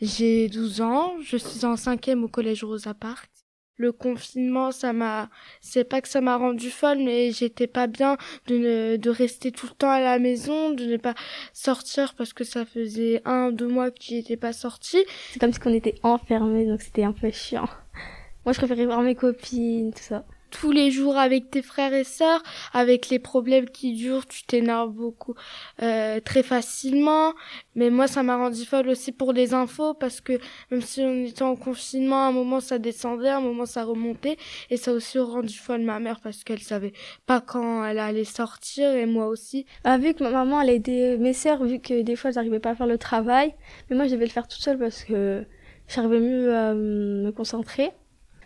j'ai 0.00 0.48
12 0.48 0.80
ans, 0.80 1.12
je 1.22 1.36
suis 1.36 1.66
en 1.66 1.74
5e 1.74 2.22
au 2.22 2.28
collège 2.28 2.64
Rosa 2.64 2.94
Parks. 2.94 3.28
Le 3.76 3.92
confinement, 3.92 4.72
ça 4.72 4.94
m'a, 4.94 5.28
c'est 5.60 5.84
pas 5.84 6.00
que 6.00 6.08
ça 6.08 6.22
m'a 6.22 6.38
rendu 6.38 6.70
folle, 6.70 7.00
mais 7.04 7.32
j'étais 7.32 7.66
pas 7.66 7.86
bien 7.86 8.16
de 8.46 8.56
ne, 8.56 8.96
de 8.96 9.10
rester 9.10 9.52
tout 9.52 9.66
le 9.66 9.74
temps 9.74 9.90
à 9.90 10.00
la 10.00 10.18
maison, 10.18 10.70
de 10.70 10.86
ne 10.86 10.96
pas 10.96 11.14
sortir 11.52 12.14
parce 12.14 12.32
que 12.32 12.44
ça 12.44 12.64
faisait 12.64 13.20
un, 13.26 13.52
deux 13.52 13.68
mois 13.68 13.90
que 13.90 13.98
j'étais 14.00 14.38
pas 14.38 14.54
sortie. 14.54 15.04
C'est 15.32 15.38
comme 15.38 15.52
si 15.52 15.60
on 15.66 15.74
était 15.74 15.96
enfermés, 16.02 16.64
donc 16.64 16.80
c'était 16.80 17.04
un 17.04 17.12
peu 17.12 17.30
chiant. 17.30 17.68
Moi, 18.46 18.54
je 18.54 18.58
préférais 18.58 18.86
voir 18.86 19.02
mes 19.02 19.16
copines, 19.16 19.92
tout 19.92 20.02
ça 20.02 20.24
tous 20.50 20.72
les 20.72 20.90
jours 20.90 21.16
avec 21.16 21.50
tes 21.50 21.62
frères 21.62 21.92
et 21.92 22.04
sœurs, 22.04 22.42
avec 22.72 23.08
les 23.08 23.18
problèmes 23.18 23.68
qui 23.68 23.94
durent, 23.94 24.26
tu 24.26 24.44
t'énerves 24.44 24.92
beaucoup 24.92 25.34
euh, 25.82 26.20
très 26.20 26.42
facilement. 26.42 27.32
Mais 27.74 27.90
moi, 27.90 28.06
ça 28.06 28.22
m'a 28.22 28.36
rendu 28.36 28.64
folle 28.64 28.88
aussi 28.88 29.12
pour 29.12 29.32
les 29.32 29.54
infos 29.54 29.94
parce 29.94 30.20
que 30.20 30.38
même 30.70 30.82
si 30.82 31.00
on 31.00 31.24
était 31.24 31.42
en 31.42 31.56
confinement, 31.56 32.24
à 32.24 32.28
un 32.28 32.32
moment 32.32 32.60
ça 32.60 32.78
descendait, 32.78 33.28
à 33.28 33.38
un 33.38 33.40
moment 33.40 33.66
ça 33.66 33.84
remontait, 33.84 34.36
et 34.70 34.76
ça 34.76 34.90
a 34.90 34.94
aussi 34.94 35.18
rendu 35.18 35.54
folle 35.54 35.82
ma 35.82 35.98
mère 36.00 36.20
parce 36.20 36.44
qu'elle 36.44 36.60
savait 36.60 36.92
pas 37.26 37.40
quand 37.40 37.84
elle 37.84 37.98
allait 37.98 38.24
sortir 38.24 38.94
et 38.94 39.06
moi 39.06 39.26
aussi. 39.28 39.66
Ah, 39.84 39.98
vu 39.98 40.14
que 40.14 40.24
ma 40.24 40.30
maman 40.30 40.60
elle 40.60 40.70
aidait 40.70 41.16
mes 41.18 41.32
sœurs, 41.32 41.64
vu 41.64 41.80
que 41.80 42.02
des 42.02 42.16
fois 42.16 42.30
j'arrivais 42.30 42.60
pas 42.60 42.70
à 42.70 42.74
faire 42.74 42.86
le 42.86 42.98
travail, 42.98 43.54
mais 43.90 43.96
moi 43.96 44.06
je 44.06 44.12
devais 44.12 44.26
le 44.26 44.30
faire 44.30 44.48
toute 44.48 44.60
seule 44.60 44.78
parce 44.78 45.04
que 45.04 45.44
j'arrivais 45.88 46.20
mieux 46.20 46.54
à 46.54 46.74
me 46.74 47.30
concentrer. 47.30 47.92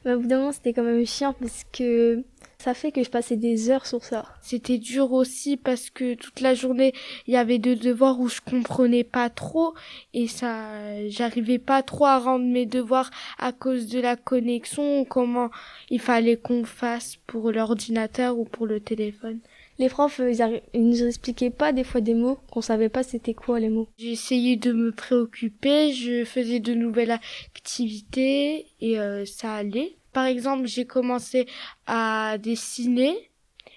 Mais 0.04 0.14
au 0.14 0.20
bout 0.20 0.28
d'un 0.28 0.38
moment, 0.38 0.52
c'était 0.52 0.72
quand 0.72 0.82
même 0.82 1.04
chiant 1.06 1.34
parce 1.34 1.64
que 1.72 2.24
ça 2.58 2.74
fait 2.74 2.92
que 2.92 3.02
je 3.02 3.10
passais 3.10 3.36
des 3.36 3.70
heures 3.70 3.86
sur 3.86 4.04
ça. 4.04 4.26
C'était 4.42 4.78
dur 4.78 5.12
aussi 5.12 5.56
parce 5.56 5.88
que 5.90 6.14
toute 6.14 6.40
la 6.40 6.54
journée, 6.54 6.92
il 7.26 7.34
y 7.34 7.36
avait 7.36 7.58
deux 7.58 7.76
devoirs 7.76 8.20
où 8.20 8.28
je 8.28 8.40
comprenais 8.40 9.04
pas 9.04 9.30
trop 9.30 9.74
et 10.12 10.28
ça, 10.28 11.08
j'arrivais 11.08 11.58
pas 11.58 11.82
trop 11.82 12.06
à 12.06 12.18
rendre 12.18 12.44
mes 12.44 12.66
devoirs 12.66 13.10
à 13.38 13.52
cause 13.52 13.88
de 13.88 14.00
la 14.00 14.16
connexion 14.16 15.04
comment 15.04 15.50
il 15.90 16.00
fallait 16.00 16.36
qu'on 16.36 16.64
fasse 16.64 17.16
pour 17.26 17.50
l'ordinateur 17.50 18.38
ou 18.38 18.44
pour 18.44 18.66
le 18.66 18.80
téléphone. 18.80 19.40
Les 19.80 19.88
profs, 19.88 20.18
ils, 20.22 20.60
ils 20.74 20.86
nous 20.86 21.04
expliquaient 21.04 21.48
pas 21.48 21.72
des 21.72 21.84
fois 21.84 22.02
des 22.02 22.12
mots 22.12 22.38
qu'on 22.50 22.60
savait 22.60 22.90
pas 22.90 23.02
c'était 23.02 23.32
quoi 23.32 23.58
les 23.58 23.70
mots. 23.70 23.88
J'ai 23.96 24.12
essayé 24.12 24.56
de 24.56 24.72
me 24.74 24.92
préoccuper, 24.92 25.94
je 25.94 26.26
faisais 26.26 26.60
de 26.60 26.74
nouvelles 26.74 27.12
activités 27.12 28.66
et 28.82 29.00
euh, 29.00 29.24
ça 29.24 29.54
allait. 29.54 29.96
Par 30.12 30.26
exemple, 30.26 30.66
j'ai 30.66 30.84
commencé 30.84 31.46
à 31.86 32.36
dessiner. 32.36 33.30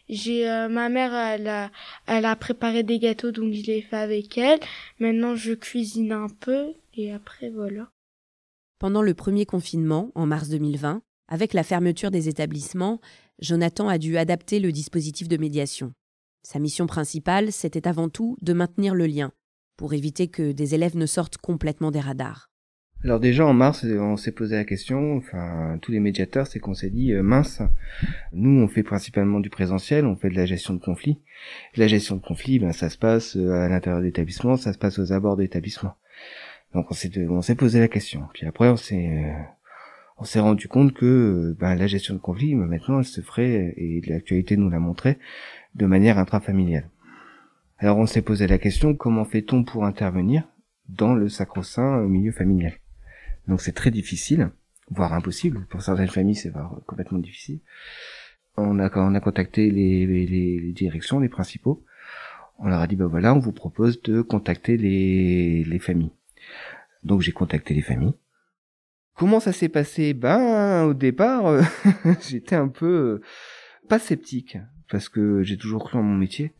J'ai 0.09 0.49
euh, 0.49 0.67
ma 0.67 0.89
mère, 0.89 1.13
elle 1.13 1.47
a, 1.47 1.71
elle 2.05 2.25
a 2.25 2.35
préparé 2.35 2.83
des 2.83 2.99
gâteaux 2.99 3.31
donc 3.31 3.53
je 3.53 3.65
l'ai 3.65 3.81
fait 3.81 3.95
avec 3.95 4.37
elle. 4.37 4.59
Maintenant, 4.99 5.37
je 5.37 5.53
cuisine 5.53 6.11
un 6.11 6.27
peu 6.27 6.73
et 6.95 7.13
après 7.13 7.49
voilà. 7.49 7.87
Pendant 8.77 9.03
le 9.03 9.13
premier 9.13 9.45
confinement, 9.45 10.11
en 10.15 10.25
mars 10.25 10.49
2020, 10.49 11.01
avec 11.29 11.53
la 11.53 11.63
fermeture 11.63 12.11
des 12.11 12.27
établissements, 12.27 12.99
Jonathan 13.43 13.89
a 13.89 13.97
dû 13.97 14.17
adapter 14.17 14.61
le 14.61 14.71
dispositif 14.71 15.27
de 15.27 15.35
médiation. 15.35 15.91
Sa 16.43 16.59
mission 16.59 16.87
principale, 16.87 17.51
c'était 17.51 17.89
avant 17.89 18.07
tout 18.07 18.37
de 18.41 18.53
maintenir 18.53 18.95
le 18.95 19.05
lien, 19.05 19.33
pour 19.75 19.93
éviter 19.93 20.29
que 20.29 20.53
des 20.53 20.75
élèves 20.75 20.95
ne 20.95 21.05
sortent 21.05 21.35
complètement 21.35 21.91
des 21.91 21.99
radars. 21.99 22.49
Alors 23.03 23.19
déjà 23.19 23.45
en 23.45 23.53
mars, 23.53 23.83
on 23.83 24.15
s'est 24.15 24.31
posé 24.31 24.55
la 24.55 24.63
question, 24.63 25.17
enfin 25.17 25.77
tous 25.81 25.91
les 25.91 25.99
médiateurs, 25.99 26.47
c'est 26.47 26.59
qu'on 26.59 26.73
s'est 26.73 26.89
dit 26.89 27.11
euh, 27.11 27.21
mince, 27.21 27.61
nous 28.31 28.61
on 28.61 28.69
fait 28.69 28.81
principalement 28.81 29.41
du 29.41 29.49
présentiel, 29.49 30.05
on 30.05 30.15
fait 30.15 30.29
de 30.29 30.35
la 30.35 30.45
gestion 30.45 30.73
de 30.73 30.79
conflits. 30.79 31.19
La 31.75 31.87
gestion 31.87 32.15
de 32.15 32.21
conflits, 32.21 32.59
ben 32.59 32.71
ça 32.71 32.89
se 32.89 32.97
passe 32.97 33.35
euh, 33.35 33.51
à 33.51 33.67
l'intérieur 33.67 34.01
d'établissements, 34.01 34.55
ça 34.55 34.71
se 34.71 34.77
passe 34.77 34.99
aux 34.99 35.11
abords 35.11 35.35
d'établissements. 35.35 35.95
Donc 36.73 36.85
on 36.91 36.93
s'est 36.93 37.11
on 37.27 37.41
s'est 37.41 37.55
posé 37.55 37.81
la 37.81 37.89
question. 37.89 38.23
Puis 38.33 38.47
après 38.47 38.69
on 38.69 38.77
s'est 38.77 39.05
euh, 39.05 39.43
on 40.17 40.25
s'est 40.25 40.39
rendu 40.39 40.67
compte 40.67 40.93
que 40.93 41.55
ben, 41.59 41.75
la 41.75 41.87
gestion 41.87 42.13
de 42.13 42.19
conflits, 42.19 42.55
ben, 42.55 42.65
maintenant 42.65 42.99
elle 42.99 43.05
se 43.05 43.21
ferait 43.21 43.73
et 43.77 44.01
l'actualité 44.07 44.57
nous 44.57 44.69
l'a 44.69 44.79
montré 44.79 45.17
de 45.75 45.85
manière 45.85 46.19
intrafamiliale. 46.19 46.89
Alors 47.79 47.97
on 47.97 48.05
s'est 48.05 48.21
posé 48.21 48.47
la 48.47 48.57
question 48.57 48.95
comment 48.95 49.25
fait-on 49.25 49.63
pour 49.63 49.85
intervenir 49.85 50.47
dans 50.89 51.15
le 51.15 51.29
sacro-saint 51.29 52.03
milieu 52.03 52.31
familial? 52.31 52.73
Donc 53.47 53.61
c'est 53.61 53.73
très 53.73 53.91
difficile, 53.91 54.51
voire 54.89 55.13
impossible. 55.13 55.65
Pour 55.69 55.81
certaines 55.81 56.07
familles, 56.07 56.35
c'est 56.35 56.53
complètement 56.85 57.19
difficile. 57.19 57.59
On 58.55 58.79
a, 58.79 58.89
on 58.99 59.15
a 59.15 59.19
contacté 59.19 59.71
les, 59.71 60.71
directions, 60.73 61.19
les 61.19 61.29
principaux. 61.29 61.83
On 62.59 62.67
leur 62.67 62.79
a 62.79 62.87
dit, 62.87 62.95
ben 62.95 63.07
voilà, 63.07 63.33
on 63.33 63.39
vous 63.39 63.51
propose 63.51 64.01
de 64.03 64.21
contacter 64.21 64.77
les 64.77 65.79
familles. 65.79 66.11
Donc 67.03 67.21
j'ai 67.21 67.31
contacté 67.31 67.73
les 67.73 67.81
familles. 67.81 68.13
Comment 69.15 69.39
ça 69.39 69.53
s'est 69.53 69.69
passé? 69.69 70.13
Ben 70.13 70.83
au 70.85 70.93
départ, 70.93 71.63
j'étais 72.27 72.55
un 72.55 72.67
peu 72.67 72.85
euh, 72.85 73.21
pas 73.87 73.99
sceptique 73.99 74.57
parce 74.89 75.07
que 75.07 75.43
j'ai 75.43 75.57
toujours 75.57 75.83
cru 75.83 75.99
en 75.99 76.03
mon 76.03 76.15
métier, 76.15 76.53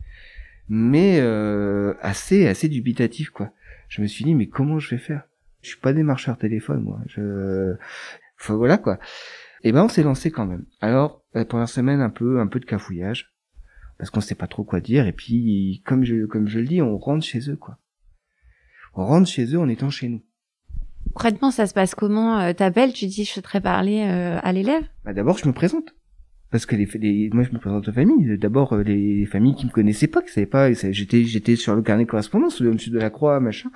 mais 0.68 1.18
euh, 1.20 1.94
assez 2.00 2.46
assez 2.46 2.68
dubitatif 2.68 3.30
quoi. 3.30 3.52
Je 3.88 4.02
me 4.02 4.06
suis 4.06 4.24
dit 4.24 4.34
mais 4.34 4.46
comment 4.46 4.78
je 4.78 4.90
vais 4.90 5.00
faire? 5.00 5.24
Je 5.62 5.70
suis 5.70 5.80
pas 5.80 5.92
démarcheur 5.92 6.36
téléphone, 6.38 6.82
moi. 6.82 7.00
Je, 7.06 7.74
voilà 8.48 8.78
quoi. 8.78 8.98
Et 9.62 9.72
ben 9.72 9.84
on 9.84 9.88
s'est 9.88 10.02
lancé 10.02 10.30
quand 10.30 10.46
même. 10.46 10.66
Alors 10.80 11.24
la 11.32 11.44
première 11.44 11.68
semaine 11.68 12.00
un 12.00 12.10
peu 12.10 12.38
un 12.38 12.46
peu 12.46 12.60
de 12.60 12.66
cafouillage 12.66 13.34
parce 13.98 14.10
qu'on 14.10 14.20
sait 14.20 14.34
pas 14.34 14.46
trop 14.46 14.64
quoi 14.64 14.80
dire 14.80 15.06
et 15.06 15.12
puis 15.12 15.82
comme 15.86 16.04
je 16.04 16.26
comme 16.26 16.46
je 16.46 16.60
le 16.60 16.66
dis, 16.66 16.82
on 16.82 16.98
rentre 16.98 17.24
chez 17.24 17.50
eux 17.50 17.56
quoi. 17.56 17.78
On 18.94 19.04
rentre 19.04 19.28
chez 19.28 19.46
eux 19.54 19.58
en 19.58 19.68
étant 19.68 19.90
chez 19.90 20.08
nous. 20.08 20.22
Concrètement, 21.14 21.52
ça 21.52 21.68
se 21.68 21.74
passe 21.74 21.94
comment 21.94 22.40
euh, 22.40 22.52
T'appelles, 22.52 22.92
tu 22.92 23.06
dis 23.06 23.24
je 23.24 23.30
souhaiterais 23.30 23.60
parler 23.60 24.04
euh, 24.04 24.40
à 24.42 24.52
l'élève? 24.52 24.82
Bah, 25.04 25.12
D'abord, 25.12 25.38
je 25.38 25.46
me 25.46 25.52
présente. 25.52 25.94
Parce 26.50 26.66
que 26.66 26.74
les, 26.76 26.86
les, 26.86 27.30
moi 27.32 27.44
je 27.44 27.52
me 27.52 27.58
présente 27.58 27.88
aux 27.88 27.92
familles. 27.92 28.36
D'abord 28.36 28.74
euh, 28.74 28.82
les 28.82 29.24
familles 29.26 29.54
qui 29.54 29.66
me 29.66 29.70
connaissaient 29.70 30.06
pas 30.06 30.22
qui 30.22 30.32
savaient 30.32 30.46
pas 30.46 30.72
j'étais 30.72 31.24
j'étais 31.24 31.56
sur 31.56 31.74
le 31.74 31.82
carnet 31.82 32.04
de 32.04 32.08
correspondance 32.08 32.60
au-dessus 32.60 32.90
de 32.90 32.98
la 32.98 33.10
croix 33.10 33.40
machin. 33.40 33.70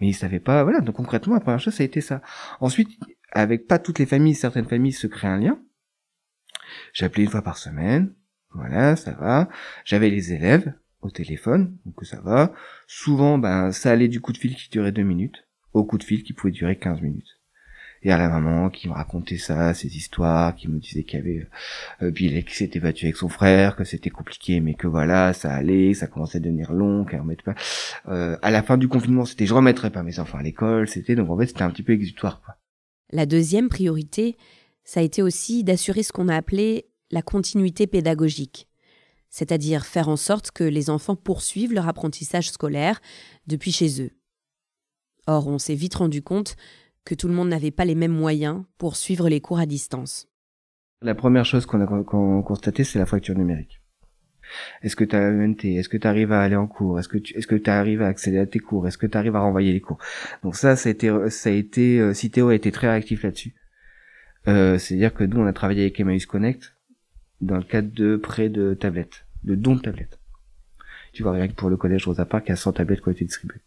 Mais 0.00 0.08
ils 0.08 0.14
savaient 0.14 0.40
pas 0.40 0.64
voilà. 0.64 0.80
Donc 0.80 0.96
concrètement 0.96 1.34
la 1.34 1.40
première 1.40 1.60
chose 1.60 1.74
ça 1.74 1.82
a 1.82 1.86
été 1.86 2.00
ça. 2.00 2.22
Ensuite 2.60 2.88
avec 3.30 3.68
pas 3.68 3.78
toutes 3.78 4.00
les 4.00 4.06
familles 4.06 4.34
certaines 4.34 4.64
familles 4.64 4.92
se 4.92 5.06
créent 5.06 5.28
un 5.28 5.38
lien. 5.38 5.60
J'appelais 6.92 7.24
une 7.24 7.30
fois 7.30 7.42
par 7.42 7.56
semaine. 7.56 8.12
Voilà 8.52 8.96
ça 8.96 9.12
va. 9.12 9.48
J'avais 9.84 10.10
les 10.10 10.32
élèves 10.32 10.74
au 11.02 11.10
téléphone 11.10 11.76
donc 11.86 12.04
ça 12.04 12.20
va. 12.20 12.52
Souvent 12.88 13.38
ben 13.38 13.70
ça 13.70 13.92
allait 13.92 14.08
du 14.08 14.20
coup 14.20 14.32
de 14.32 14.38
fil 14.38 14.56
qui 14.56 14.70
durait 14.70 14.92
deux 14.92 15.02
minutes 15.04 15.43
au 15.74 15.84
coup 15.84 15.98
de 15.98 16.04
fil 16.04 16.22
qui 16.22 16.32
pouvait 16.32 16.52
durer 16.52 16.76
15 16.78 17.02
minutes 17.02 17.38
et 18.04 18.12
à 18.12 18.18
la 18.18 18.28
maman 18.28 18.68
qui 18.68 18.88
me 18.88 18.92
racontait 18.92 19.38
ça, 19.38 19.72
ces 19.72 19.96
histoires, 19.96 20.54
qui 20.54 20.68
me 20.68 20.78
disait 20.78 21.04
qu'il 21.04 21.18
y 21.18 21.22
avait 21.22 21.48
euh, 22.02 22.12
qui 22.12 22.54
s'était 22.54 22.78
battu 22.78 23.06
avec 23.06 23.16
son 23.16 23.30
frère, 23.30 23.76
que 23.76 23.84
c'était 23.84 24.10
compliqué, 24.10 24.60
mais 24.60 24.74
que 24.74 24.86
voilà, 24.86 25.32
ça 25.32 25.52
allait, 25.52 25.94
ça 25.94 26.06
commençait 26.06 26.36
à 26.38 26.40
devenir 26.40 26.72
long, 26.72 27.04
qu'elle 27.04 27.20
remettait 27.20 27.42
pas. 27.42 27.54
Euh, 28.08 28.36
à 28.42 28.50
la 28.50 28.62
fin 28.62 28.76
du 28.76 28.88
confinement, 28.88 29.24
c'était 29.24 29.46
je 29.46 29.54
remettrai 29.54 29.90
pas 29.90 30.02
mes 30.02 30.18
enfants 30.18 30.38
à 30.38 30.42
l'école, 30.42 30.86
c'était 30.86 31.16
donc 31.16 31.30
en 31.30 31.38
fait 31.38 31.46
c'était 31.46 31.62
un 31.62 31.70
petit 31.70 31.82
peu 31.82 31.92
exutoire. 31.92 32.42
Quoi. 32.44 32.56
La 33.10 33.24
deuxième 33.24 33.70
priorité, 33.70 34.36
ça 34.84 35.00
a 35.00 35.02
été 35.02 35.22
aussi 35.22 35.64
d'assurer 35.64 36.02
ce 36.02 36.12
qu'on 36.12 36.28
a 36.28 36.36
appelé 36.36 36.86
la 37.10 37.22
continuité 37.22 37.86
pédagogique, 37.86 38.68
c'est-à-dire 39.30 39.86
faire 39.86 40.08
en 40.08 40.16
sorte 40.16 40.50
que 40.50 40.64
les 40.64 40.90
enfants 40.90 41.16
poursuivent 41.16 41.72
leur 41.72 41.88
apprentissage 41.88 42.50
scolaire 42.50 43.00
depuis 43.46 43.72
chez 43.72 44.02
eux. 44.02 44.10
Or, 45.26 45.48
on 45.48 45.58
s'est 45.58 45.74
vite 45.74 45.94
rendu 45.94 46.22
compte 46.22 46.56
que 47.04 47.14
tout 47.14 47.28
le 47.28 47.34
monde 47.34 47.48
n'avait 47.48 47.70
pas 47.70 47.84
les 47.84 47.94
mêmes 47.94 48.12
moyens 48.12 48.62
pour 48.78 48.96
suivre 48.96 49.28
les 49.28 49.40
cours 49.40 49.58
à 49.58 49.66
distance. 49.66 50.28
La 51.02 51.14
première 51.14 51.44
chose 51.44 51.66
qu'on 51.66 51.82
a 51.82 52.42
constaté, 52.42 52.84
c'est 52.84 52.98
la 52.98 53.06
fracture 53.06 53.36
numérique. 53.36 53.80
Est-ce 54.82 54.96
que 54.96 55.04
tu 55.04 55.16
as 55.16 55.30
ENT 55.30 55.64
Est-ce 55.64 55.88
que 55.88 55.96
tu 55.96 56.06
arrives 56.06 56.32
à 56.32 56.42
aller 56.42 56.56
en 56.56 56.66
cours? 56.66 56.98
Est-ce 56.98 57.08
que 57.08 57.18
tu 57.18 57.34
est-ce 57.36 57.70
arrives 57.70 58.02
à 58.02 58.06
accéder 58.06 58.38
à 58.38 58.46
tes 58.46 58.58
cours? 58.58 58.86
Est-ce 58.86 58.98
que 58.98 59.06
tu 59.06 59.16
arrives 59.16 59.36
à 59.36 59.40
renvoyer 59.40 59.72
les 59.72 59.80
cours? 59.80 59.98
Donc 60.42 60.56
ça, 60.56 60.76
ça 60.76 60.88
a 60.88 60.92
été, 60.92 61.10
ça 61.30 61.50
a 61.50 61.52
été, 61.52 61.98
euh, 61.98 62.70
très 62.70 62.88
réactif 62.88 63.22
là-dessus. 63.22 63.54
Euh, 64.48 64.78
C'est-à-dire 64.78 65.14
que 65.14 65.24
nous, 65.24 65.40
on 65.40 65.46
a 65.46 65.52
travaillé 65.52 65.82
avec 65.82 65.98
Emmaüs 65.98 66.26
Connect 66.26 66.74
dans 67.40 67.56
le 67.56 67.64
cadre 67.64 67.92
de 67.92 68.16
prêt 68.16 68.48
de 68.48 68.74
tablettes, 68.74 69.26
de 69.42 69.54
dons 69.54 69.76
de 69.76 69.80
tablettes. 69.80 70.18
Tu 71.12 71.22
vois, 71.22 71.32
rien 71.32 71.48
que 71.48 71.54
pour 71.54 71.70
le 71.70 71.76
collège 71.76 72.06
Rosa 72.06 72.24
Parks, 72.24 72.46
il 72.46 72.50
y 72.50 72.52
a 72.52 72.56
100 72.56 72.72
tablettes 72.74 73.00
qui 73.00 73.08
ont 73.08 73.12
été 73.12 73.24
distribuées. 73.24 73.60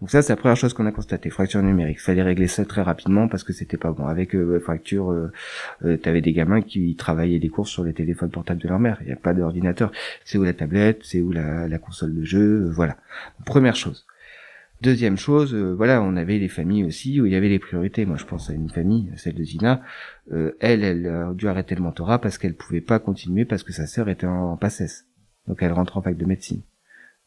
Donc 0.00 0.10
ça, 0.10 0.22
c'est 0.22 0.32
la 0.32 0.36
première 0.36 0.56
chose 0.56 0.74
qu'on 0.74 0.86
a 0.86 0.92
constaté, 0.92 1.30
fracture 1.30 1.62
numérique. 1.62 2.00
Fallait 2.00 2.22
régler 2.22 2.48
ça 2.48 2.64
très 2.64 2.82
rapidement 2.82 3.28
parce 3.28 3.44
que 3.44 3.52
c'était 3.52 3.76
pas 3.76 3.92
bon. 3.92 4.06
Avec 4.06 4.34
euh, 4.34 4.58
fracture, 4.58 5.12
euh, 5.12 5.32
euh, 5.84 5.96
t'avais 5.96 6.20
des 6.20 6.32
gamins 6.32 6.62
qui 6.62 6.96
travaillaient 6.96 7.38
des 7.38 7.48
courses 7.48 7.70
sur 7.70 7.84
les 7.84 7.94
téléphones 7.94 8.30
portables 8.30 8.60
de 8.60 8.68
leur 8.68 8.80
mère. 8.80 8.98
Il 9.02 9.06
n'y 9.06 9.12
a 9.12 9.16
pas 9.16 9.34
d'ordinateur. 9.34 9.92
C'est 10.24 10.36
où 10.36 10.42
la 10.42 10.52
tablette, 10.52 11.00
c'est 11.04 11.20
où 11.20 11.30
la, 11.30 11.78
console 11.78 12.14
de 12.14 12.24
jeu, 12.24 12.68
voilà. 12.70 12.96
Première 13.46 13.76
chose. 13.76 14.04
Deuxième 14.82 15.16
chose, 15.16 15.54
voilà, 15.54 16.02
on 16.02 16.16
avait 16.16 16.38
les 16.38 16.48
familles 16.48 16.84
aussi 16.84 17.20
où 17.20 17.26
il 17.26 17.32
y 17.32 17.36
avait 17.36 17.48
les 17.48 17.58
priorités. 17.58 18.04
Moi, 18.04 18.16
je 18.18 18.24
pense 18.24 18.50
à 18.50 18.52
une 18.52 18.68
famille, 18.68 19.10
celle 19.16 19.34
de 19.34 19.44
Zina. 19.44 19.80
elle, 20.30 20.84
elle 20.84 21.06
a 21.06 21.32
dû 21.32 21.48
arrêter 21.48 21.74
le 21.74 21.82
mentorat 21.82 22.20
parce 22.20 22.36
qu'elle 22.36 22.54
pouvait 22.54 22.82
pas 22.82 22.98
continuer 22.98 23.44
parce 23.44 23.62
que 23.62 23.72
sa 23.72 23.86
sœur 23.86 24.08
était 24.08 24.26
en, 24.26 24.52
en 24.52 24.56
passesse. 24.56 25.06
Donc 25.46 25.62
elle 25.62 25.72
rentre 25.72 25.96
en 25.96 26.02
fac 26.02 26.16
de 26.16 26.26
médecine. 26.26 26.62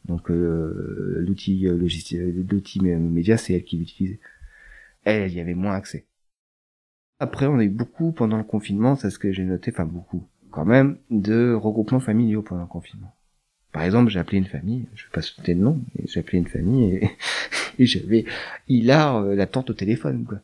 Donc 0.08 0.32
euh, 0.32 1.18
l'outil 1.20 1.68
euh, 1.68 1.78
logiciel, 1.78 2.46
l'outil 2.50 2.82
média, 2.82 3.38
c'est 3.38 3.54
elle 3.54 3.64
qui 3.64 3.78
l'utilisait. 3.78 4.20
Elle, 5.04 5.24
elle 5.24 5.34
y 5.34 5.40
avait 5.40 5.54
moins 5.54 5.74
accès. 5.74 6.06
Après, 7.20 7.48
on 7.48 7.58
a 7.58 7.64
eu 7.64 7.70
beaucoup 7.70 8.12
pendant 8.12 8.38
le 8.38 8.44
confinement, 8.44 8.96
c'est 8.96 9.10
ce 9.10 9.18
que 9.20 9.32
j'ai 9.32 9.44
noté, 9.44 9.72
enfin 9.74 9.86
beaucoup, 9.86 10.28
quand 10.52 10.66
même, 10.66 10.98
de 11.10 11.54
regroupements 11.54 12.00
familiaux 12.00 12.44
pendant 12.44 12.62
le 12.62 12.68
confinement. 12.68 13.14
Par 13.72 13.84
exemple, 13.84 14.12
j'ai 14.12 14.20
appelé 14.20 14.38
une 14.38 14.46
famille, 14.46 14.86
je 14.96 15.04
vais 15.04 15.12
pas 15.12 15.22
citer 15.22 15.56
de 15.56 15.60
nom, 15.60 15.82
mais 15.96 16.06
j'ai 16.08 16.20
appelé 16.20 16.38
une 16.38 16.48
famille 16.48 16.96
et, 16.96 17.10
et 17.80 17.86
j'avais 17.86 18.26
Hilar, 18.68 19.18
euh, 19.18 19.36
la 19.36 19.48
tante 19.48 19.72
au 19.72 19.74
téléphone, 19.74 20.26
quoi. 20.26 20.40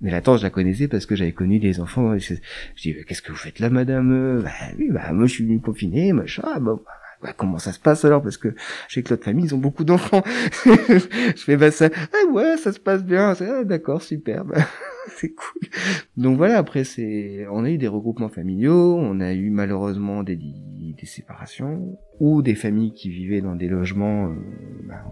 Mais 0.00 0.10
la 0.10 0.20
tante, 0.20 0.38
je 0.38 0.44
la 0.44 0.50
connaissais 0.50 0.86
parce 0.86 1.06
que 1.06 1.16
j'avais 1.16 1.32
connu 1.32 1.58
des 1.58 1.80
enfants. 1.80 2.16
Je, 2.18 2.34
dis, 2.80 2.94
qu'est-ce 3.06 3.22
que 3.22 3.32
vous 3.32 3.38
faites 3.38 3.58
là, 3.58 3.68
madame? 3.68 4.42
Bah 4.42 4.50
oui, 4.78 4.90
bah 4.90 5.12
moi 5.12 5.26
je 5.26 5.32
suis 5.32 5.44
venu 5.44 5.58
confiner, 5.58 6.12
machin. 6.12 6.42
Ah, 6.46 6.60
bah, 6.60 6.78
bah, 7.22 7.32
comment 7.36 7.58
ça 7.58 7.72
se 7.72 7.80
passe 7.80 8.04
alors? 8.04 8.22
Parce 8.22 8.36
que 8.36 8.54
chez 8.88 9.02
l'autre 9.02 9.24
famille, 9.24 9.46
ils 9.46 9.54
ont 9.54 9.58
beaucoup 9.58 9.84
d'enfants. 9.84 10.22
je 10.64 11.42
fais, 11.44 11.56
bah 11.56 11.70
ça, 11.70 11.88
ah 11.94 12.32
ouais, 12.32 12.56
ça 12.56 12.72
se 12.72 12.78
passe 12.78 13.04
bien. 13.04 13.34
Ah, 13.40 13.64
d'accord, 13.64 14.02
super. 14.02 14.44
C'est 15.16 15.34
cool. 15.34 15.62
Donc 16.16 16.36
voilà, 16.36 16.58
après, 16.58 16.84
c'est, 16.84 17.46
on 17.50 17.64
a 17.64 17.70
eu 17.70 17.78
des 17.78 17.88
regroupements 17.88 18.28
familiaux, 18.28 18.96
on 18.96 19.20
a 19.20 19.32
eu 19.32 19.50
malheureusement 19.50 20.22
des, 20.22 20.36
des 20.36 21.06
séparations, 21.06 21.98
ou 22.20 22.42
des 22.42 22.54
familles 22.54 22.92
qui 22.92 23.08
vivaient 23.08 23.40
dans 23.40 23.56
des 23.56 23.68
logements, 23.68 24.28
euh, 24.28 24.34
bah, 24.86 25.02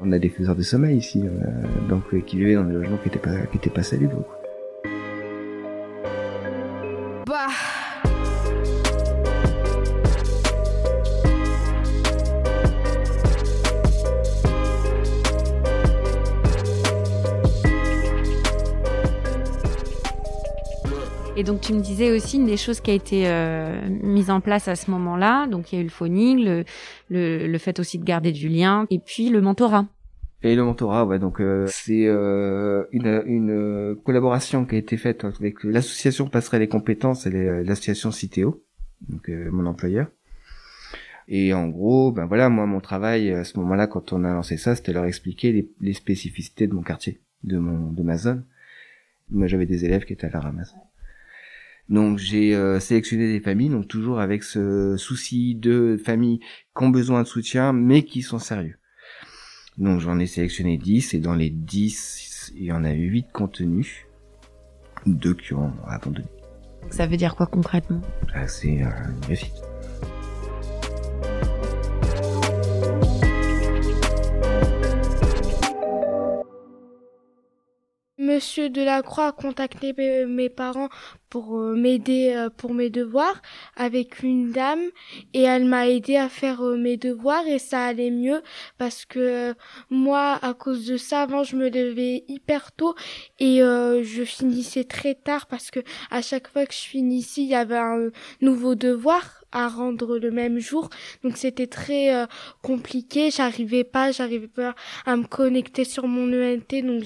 on 0.00 0.12
a 0.12 0.18
des 0.18 0.28
faiseurs 0.28 0.56
de 0.56 0.62
sommeil 0.62 0.98
ici, 0.98 1.22
euh, 1.24 1.88
donc 1.88 2.02
euh, 2.12 2.20
qui 2.20 2.36
vivaient 2.38 2.54
dans 2.54 2.64
des 2.64 2.74
logements 2.74 2.98
qui 2.98 3.08
étaient 3.08 3.18
pas, 3.18 3.46
qui 3.46 3.56
étaient 3.56 3.70
pas 3.70 3.82
salubres. 3.82 4.24
Quoi. 4.24 4.39
Donc 21.50 21.62
tu 21.62 21.72
me 21.72 21.80
disais 21.80 22.12
aussi 22.12 22.36
une 22.36 22.46
des 22.46 22.56
choses 22.56 22.80
qui 22.80 22.92
a 22.92 22.94
été 22.94 23.26
euh, 23.26 23.80
mise 24.04 24.30
en 24.30 24.40
place 24.40 24.68
à 24.68 24.76
ce 24.76 24.88
moment-là, 24.92 25.48
donc 25.48 25.72
il 25.72 25.74
y 25.74 25.78
a 25.78 25.80
eu 25.80 25.84
le 25.84 25.90
phoning, 25.90 26.44
le, 26.44 26.64
le, 27.08 27.48
le 27.48 27.58
fait 27.58 27.80
aussi 27.80 27.98
de 27.98 28.04
garder 28.04 28.30
du 28.30 28.48
lien, 28.48 28.86
et 28.88 29.00
puis 29.00 29.30
le 29.30 29.40
mentorat. 29.40 29.86
Et 30.44 30.54
le 30.54 30.62
mentorat, 30.62 31.04
ouais, 31.06 31.18
donc 31.18 31.40
euh, 31.40 31.66
c'est 31.66 32.06
euh, 32.06 32.84
une, 32.92 33.22
une 33.26 33.96
collaboration 34.04 34.64
qui 34.64 34.76
a 34.76 34.78
été 34.78 34.96
faite 34.96 35.24
avec 35.24 35.64
l'association 35.64 36.28
Passerelle 36.28 36.60
les 36.60 36.68
compétences 36.68 37.26
et 37.26 37.30
l'association 37.64 38.12
Citéo, 38.12 38.62
donc 39.08 39.28
euh, 39.28 39.50
mon 39.50 39.66
employeur. 39.66 40.06
Et 41.26 41.52
en 41.52 41.66
gros, 41.66 42.12
ben 42.12 42.26
voilà, 42.26 42.48
moi 42.48 42.64
mon 42.66 42.80
travail 42.80 43.32
à 43.32 43.42
ce 43.42 43.58
moment-là, 43.58 43.88
quand 43.88 44.12
on 44.12 44.22
a 44.22 44.32
lancé 44.32 44.56
ça, 44.56 44.76
c'était 44.76 44.92
leur 44.92 45.04
expliquer 45.04 45.50
les, 45.50 45.68
les 45.80 45.94
spécificités 45.94 46.68
de 46.68 46.74
mon 46.74 46.82
quartier, 46.82 47.18
de 47.42 47.58
mon 47.58 47.90
de 47.90 48.02
ma 48.04 48.16
zone. 48.16 48.44
Moi 49.30 49.48
j'avais 49.48 49.66
des 49.66 49.84
élèves 49.84 50.04
qui 50.04 50.12
étaient 50.12 50.28
à 50.28 50.30
la 50.30 50.40
ramasse. 50.40 50.76
Donc 51.90 52.18
j'ai 52.18 52.54
euh, 52.54 52.78
sélectionné 52.78 53.26
des 53.32 53.40
familles, 53.40 53.68
donc 53.68 53.88
toujours 53.88 54.20
avec 54.20 54.44
ce 54.44 54.96
souci 54.96 55.56
de 55.56 56.00
familles 56.02 56.38
qui 56.38 56.84
ont 56.84 56.88
besoin 56.88 57.22
de 57.22 57.26
soutien, 57.26 57.72
mais 57.72 58.04
qui 58.04 58.22
sont 58.22 58.38
sérieux. 58.38 58.78
Donc 59.76 59.98
j'en 59.98 60.20
ai 60.20 60.26
sélectionné 60.26 60.78
10 60.78 61.14
et 61.14 61.18
dans 61.18 61.34
les 61.34 61.50
10, 61.50 62.52
il 62.54 62.64
y 62.64 62.72
en 62.72 62.84
a 62.84 62.92
eu 62.92 63.08
8 63.08 63.32
contenus, 63.32 64.06
deux 65.04 65.34
qui 65.34 65.52
ont 65.52 65.72
abandonné. 65.84 66.28
Ça 66.90 67.08
veut 67.08 67.16
dire 67.16 67.34
quoi 67.34 67.46
concrètement? 67.46 68.00
Ah, 68.34 68.46
c'est 68.46 68.84
euh, 68.84 68.88
une 69.08 69.24
réussite. 69.26 69.52
Monsieur 78.16 78.70
Delacroix 78.70 79.28
a 79.28 79.32
contacté 79.32 79.92
mes, 79.98 80.24
mes 80.24 80.48
parents 80.48 80.88
pour 81.30 81.58
euh, 81.58 81.74
m'aider 81.74 82.34
euh, 82.36 82.50
pour 82.50 82.74
mes 82.74 82.90
devoirs 82.90 83.40
avec 83.76 84.22
une 84.22 84.52
dame. 84.52 84.82
Et 85.32 85.42
elle 85.42 85.64
m'a 85.64 85.88
aidé 85.88 86.16
à 86.16 86.28
faire 86.28 86.60
euh, 86.62 86.76
mes 86.76 86.96
devoirs 86.96 87.46
et 87.46 87.58
ça 87.58 87.84
allait 87.84 88.10
mieux 88.10 88.42
parce 88.78 89.04
que 89.04 89.54
moi 89.88 90.38
à 90.42 90.54
cause 90.54 90.86
de 90.86 90.96
ça 90.96 91.22
avant 91.22 91.44
je 91.44 91.56
me 91.56 91.68
levais 91.68 92.24
hyper 92.28 92.72
tôt 92.72 92.94
et 93.38 93.62
euh, 93.62 94.02
je 94.02 94.24
finissais 94.24 94.84
très 94.84 95.14
tard 95.14 95.46
parce 95.46 95.70
que 95.70 95.80
à 96.10 96.22
chaque 96.22 96.48
fois 96.48 96.66
que 96.66 96.74
je 96.74 96.80
finissais 96.80 97.42
il 97.42 97.48
y 97.48 97.54
avait 97.54 97.76
un 97.76 98.10
nouveau 98.40 98.74
devoir 98.74 99.40
à 99.52 99.68
rendre 99.68 100.18
le 100.18 100.30
même 100.30 100.58
jour. 100.58 100.90
Donc 101.24 101.36
c'était 101.36 101.66
très 101.66 102.14
euh, 102.14 102.26
compliqué. 102.62 103.30
J'arrivais 103.30 103.84
pas 103.84 104.12
j'arrivais 104.12 104.48
pas 104.48 104.74
à 105.06 105.16
me 105.16 105.24
connecter 105.24 105.84
sur 105.84 106.06
mon 106.06 106.28
ENT 106.32 106.82
donc 106.82 107.04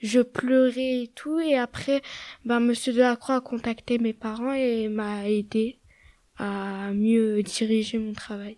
je 0.00 0.20
pleurais 0.20 1.02
et 1.02 1.10
tout. 1.14 1.40
Et 1.40 1.56
après 1.58 2.02
ben 2.44 2.60
monsieur 2.60 2.92
Delacroix 2.92 3.36
a 3.36 3.40
contacté 3.52 3.98
mes 3.98 4.14
parents 4.14 4.54
et 4.54 4.88
m'a 4.88 5.28
aidé 5.28 5.78
à 6.38 6.90
mieux 6.94 7.42
diriger 7.42 7.98
mon 7.98 8.14
travail. 8.14 8.56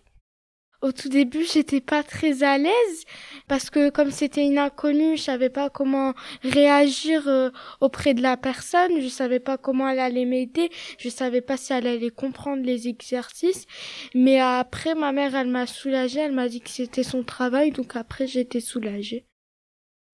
Au 0.81 0.93
tout 0.93 1.09
début, 1.09 1.43
j'étais 1.43 1.81
pas 1.81 2.01
très 2.01 2.43
à 2.43 2.57
l'aise 2.57 3.03
parce 3.49 3.69
que 3.69 3.89
comme 3.89 4.09
c'était 4.09 4.45
une 4.45 4.57
inconnue, 4.57 5.17
je 5.17 5.23
savais 5.23 5.49
pas 5.49 5.69
comment 5.69 6.13
réagir 6.43 7.27
euh, 7.27 7.49
auprès 7.81 8.13
de 8.13 8.21
la 8.21 8.37
personne, 8.37 9.01
je 9.01 9.09
savais 9.09 9.41
pas 9.41 9.57
comment 9.57 9.89
elle 9.89 9.99
allait 9.99 10.23
m'aider, 10.23 10.69
je 10.97 11.09
savais 11.09 11.41
pas 11.41 11.57
si 11.57 11.73
elle 11.73 11.87
allait 11.87 12.09
comprendre 12.09 12.63
les 12.63 12.87
exercices, 12.87 13.65
mais 14.13 14.39
après 14.39 14.95
ma 14.95 15.11
mère, 15.11 15.35
elle 15.35 15.49
m'a 15.49 15.67
soulagée, 15.67 16.21
elle 16.21 16.31
m'a 16.31 16.47
dit 16.47 16.61
que 16.61 16.69
c'était 16.69 17.03
son 17.03 17.23
travail, 17.23 17.71
donc 17.71 17.97
après 17.97 18.27
j'étais 18.27 18.61
soulagée. 18.61 19.25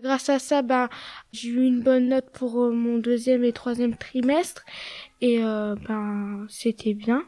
Grâce 0.02 0.30
à 0.30 0.40
ça, 0.40 0.64
ben, 0.64 0.90
j'ai 1.32 1.50
eu 1.50 1.64
une 1.64 1.82
bonne 1.82 2.10
note 2.10 2.30
pour 2.32 2.64
euh, 2.64 2.72
mon 2.72 2.98
deuxième 2.98 3.44
et 3.44 3.54
troisième 3.54 3.96
trimestre 3.96 4.66
et 5.22 5.44
euh, 5.44 5.76
ben 5.88 6.48
c'était 6.50 6.96
bien. 6.96 7.24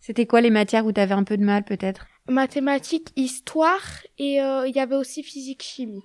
C'était 0.00 0.24
quoi 0.24 0.40
les 0.40 0.50
matières 0.50 0.86
où 0.86 0.92
tu 0.92 1.00
avais 1.00 1.14
un 1.14 1.24
peu 1.24 1.36
de 1.36 1.44
mal 1.44 1.64
peut-être? 1.64 2.06
Mathématiques, 2.28 3.12
histoire 3.16 3.82
et 4.18 4.40
euh, 4.40 4.66
il 4.66 4.74
y 4.74 4.80
avait 4.80 4.96
aussi 4.96 5.22
physique 5.22 5.62
chimie. 5.62 6.04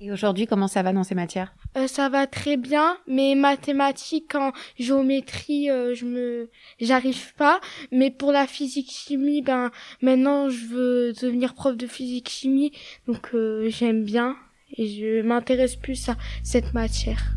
Et 0.00 0.12
aujourd'hui, 0.12 0.46
comment 0.46 0.68
ça 0.68 0.82
va 0.82 0.92
dans 0.92 1.04
ces 1.04 1.14
matières? 1.14 1.52
Euh, 1.76 1.86
ça 1.86 2.08
va 2.08 2.26
très 2.26 2.56
bien, 2.56 2.98
mais 3.06 3.34
mathématiques 3.34 4.34
en 4.34 4.52
géométrie, 4.78 5.70
euh, 5.70 5.94
je 5.94 6.04
me, 6.04 6.50
j'arrive 6.80 7.34
pas. 7.34 7.60
Mais 7.92 8.10
pour 8.10 8.32
la 8.32 8.46
physique 8.46 8.90
chimie, 8.90 9.42
ben 9.42 9.70
maintenant 10.00 10.48
je 10.48 10.66
veux 10.66 11.12
devenir 11.12 11.54
prof 11.54 11.76
de 11.76 11.86
physique 11.86 12.28
chimie, 12.28 12.72
donc 13.06 13.34
euh, 13.34 13.68
j'aime 13.68 14.04
bien 14.04 14.36
et 14.76 14.88
je 14.88 15.22
m'intéresse 15.22 15.76
plus 15.76 16.08
à 16.08 16.16
cette 16.42 16.74
matière. 16.74 17.36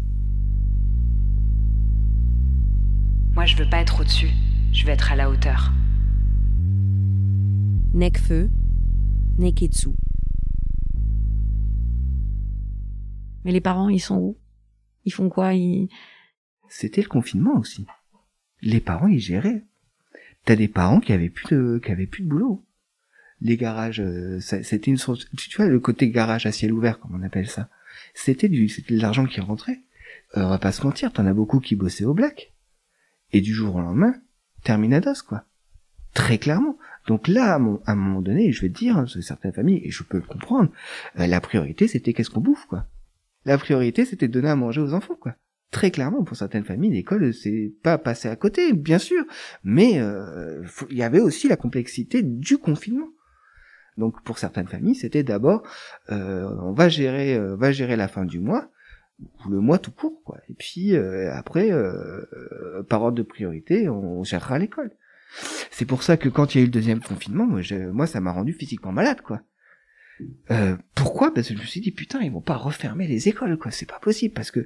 Moi, 3.34 3.46
je 3.46 3.56
veux 3.56 3.70
pas 3.70 3.82
être 3.82 4.02
au-dessus, 4.02 4.32
je 4.74 4.86
veux 4.86 4.92
être 4.92 5.12
à 5.12 5.16
la 5.16 5.30
hauteur. 5.30 5.72
Nekfeu, 7.94 8.50
Neketsu. 9.38 9.90
Mais 13.44 13.52
les 13.52 13.62
parents, 13.62 13.90
ils 13.90 14.00
sont 14.00 14.18
où? 14.18 14.38
Ils 15.06 15.12
font 15.12 15.30
quoi? 15.30 15.54
Ils... 15.54 15.90
C'était 16.70 17.02
le 17.02 17.08
confinement 17.08 17.58
aussi. 17.58 17.86
Les 18.62 18.80
parents, 18.80 19.08
ils 19.08 19.20
géraient. 19.20 19.66
T'as 20.46 20.56
des 20.56 20.68
parents 20.68 21.00
qui 21.00 21.14
avaient 21.14 21.30
plus 21.30 21.48
de, 21.56 21.82
qui 21.84 21.92
avaient 21.92 22.08
plus 22.08 22.24
de 22.24 22.30
boulot. 22.30 22.64
Les 23.42 23.58
garages, 23.58 24.00
euh, 24.02 24.40
c'était 24.40 24.92
une 24.92 24.98
source, 24.98 25.28
tu 25.36 25.58
vois, 25.58 25.68
le 25.68 25.80
côté 25.80 26.10
garage 26.10 26.46
à 26.46 26.52
ciel 26.52 26.72
ouvert, 26.74 27.00
comme 27.00 27.16
on 27.16 27.24
appelle 27.24 27.50
ça. 27.50 27.70
C'était 28.14 28.50
du, 28.50 28.70
c'était 28.70 28.96
de 28.96 29.02
l'argent 29.02 29.26
qui 29.26 29.42
rentrait. 29.42 29.80
Euh, 30.38 30.44
on 30.44 30.50
va 30.50 30.60
pas 30.60 30.72
se 30.72 30.84
mentir, 30.86 31.12
t'en 31.12 31.26
as 31.26 31.34
beaucoup 31.34 31.60
qui 31.60 31.76
bossaient 31.76 32.06
au 32.06 32.14
black. 32.14 32.54
Et 33.34 33.42
du 33.42 33.54
jour 33.54 33.76
au 33.76 33.82
lendemain, 33.82 34.14
terminados, 34.64 35.24
quoi. 35.28 35.46
Très 36.14 36.38
clairement. 36.38 36.78
Donc 37.08 37.28
là, 37.28 37.56
à, 37.56 37.60
mon- 37.60 37.82
un 37.88 37.96
moment 37.96 38.22
donné, 38.22 38.52
je 38.52 38.62
vais 38.62 38.70
te 38.70 38.78
dire, 38.78 38.98
hein, 38.98 39.06
certaines 39.22 39.54
familles, 39.54 39.82
et 39.84 39.92
je 39.92 40.04
peux 40.04 40.18
le 40.18 40.24
comprendre, 40.24 40.70
euh, 41.20 41.26
la 41.26 41.42
priorité, 41.42 41.88
c'était 41.88 42.14
qu'est-ce 42.14 42.30
qu'on 42.30 42.42
bouffe, 42.42 42.66
quoi. 42.68 42.86
La 43.46 43.58
priorité, 43.58 44.06
c'était 44.06 44.28
donner 44.28 44.50
à 44.50 44.56
manger 44.56 44.82
aux 44.82 44.94
enfants, 44.94 45.16
quoi 45.20 45.36
très 45.72 45.90
clairement 45.90 46.26
pour 46.26 46.36
certaines 46.36 46.66
familles 46.66 46.92
l'école 46.92 47.34
c'est 47.34 47.72
pas 47.82 47.98
passé 47.98 48.28
à 48.28 48.36
côté 48.36 48.74
bien 48.74 48.98
sûr 49.00 49.24
mais 49.64 50.00
euh, 50.00 50.62
il 50.90 50.98
y 50.98 51.02
avait 51.02 51.22
aussi 51.22 51.48
la 51.48 51.56
complexité 51.56 52.24
du 52.24 52.58
confinement 52.58 53.08
donc 54.02 54.22
pour 54.24 54.40
certaines 54.40 54.68
familles 54.68 54.96
c'était 54.96 55.24
d'abord 55.24 55.62
euh, 56.12 56.50
on 56.64 56.74
va 56.74 56.90
gérer 56.90 57.36
euh, 57.36 57.56
va 57.56 57.72
gérer 57.72 57.96
la 57.96 58.08
fin 58.08 58.26
du 58.26 58.40
mois 58.40 58.68
ou 59.46 59.50
le 59.52 59.60
mois 59.60 59.78
tout 59.78 59.92
court 59.92 60.24
quoi. 60.26 60.40
Et 60.50 60.56
puis 60.56 60.96
euh, 60.96 61.32
après 61.32 61.70
par 62.90 63.04
ordre 63.04 63.18
de 63.18 63.24
priorité 63.24 63.88
on 63.88 64.24
gérera 64.24 64.58
l'école. 64.58 64.92
C'est 65.70 65.86
pour 65.86 66.04
ça 66.04 66.18
que 66.18 66.28
quand 66.28 66.54
il 66.54 66.58
y 66.58 66.62
a 66.62 66.64
eu 66.64 66.66
le 66.66 66.72
deuxième 66.72 67.00
confinement 67.00 67.46
moi, 67.46 67.62
moi 67.94 68.08
ça 68.08 68.20
m'a 68.20 68.32
rendu 68.32 68.54
physiquement 68.54 68.92
malade 68.92 69.22
quoi. 69.22 69.42
Pourquoi? 70.96 71.34
Parce 71.34 71.48
que 71.48 71.56
je 71.56 71.62
me 71.62 71.66
suis 71.66 71.82
dit 71.82 71.92
putain 71.92 72.20
ils 72.22 72.32
vont 72.32 72.42
pas 72.42 72.58
refermer 72.58 73.08
les 73.08 73.30
écoles 73.30 73.58
quoi, 73.58 73.70
c'est 73.70 73.86
pas 73.86 74.00
possible 74.00 74.34
parce 74.34 74.50
que 74.50 74.66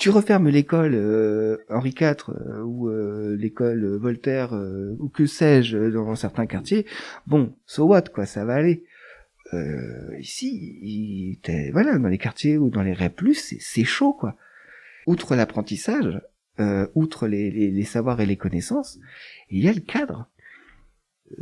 tu 0.00 0.08
refermes 0.08 0.48
l'école 0.48 0.94
euh, 0.94 1.58
Henri 1.68 1.90
IV 1.90 2.30
euh, 2.30 2.62
ou 2.62 2.88
euh, 2.88 3.36
l'école 3.38 3.84
Voltaire 3.98 4.54
euh, 4.54 4.96
ou 4.98 5.10
que 5.10 5.26
sais-je 5.26 5.76
dans 5.90 6.16
certains 6.16 6.46
quartiers, 6.46 6.86
bon, 7.26 7.54
so 7.66 7.84
what 7.84 8.04
quoi, 8.04 8.24
ça 8.24 8.46
va 8.46 8.54
aller. 8.54 8.82
Euh, 9.52 10.16
ici, 10.18 10.78
il, 10.80 11.38
voilà, 11.72 11.98
dans 11.98 12.08
les 12.08 12.16
quartiers 12.16 12.56
ou 12.56 12.70
dans 12.70 12.82
les 12.82 12.94
REP+, 12.94 13.20
c'est 13.34 13.84
chaud 13.84 14.14
quoi. 14.14 14.36
Outre 15.06 15.36
l'apprentissage, 15.36 16.22
euh, 16.60 16.86
outre 16.94 17.26
les, 17.26 17.50
les, 17.50 17.70
les 17.70 17.84
savoirs 17.84 18.22
et 18.22 18.26
les 18.26 18.38
connaissances, 18.38 18.98
il 19.50 19.62
y 19.62 19.68
a 19.68 19.72
le 19.72 19.80
cadre. 19.80 20.30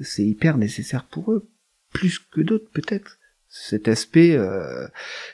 C'est 0.03 0.27
hyper 0.27 0.59
nécessaire 0.59 1.05
pour 1.05 1.33
eux, 1.33 1.49
plus 1.93 2.19
que 2.19 2.41
d'autres 2.41 2.71
peut-être. 2.73 3.18
Cet 3.51 3.89
aspect, 3.89 4.37
euh, 4.37 4.87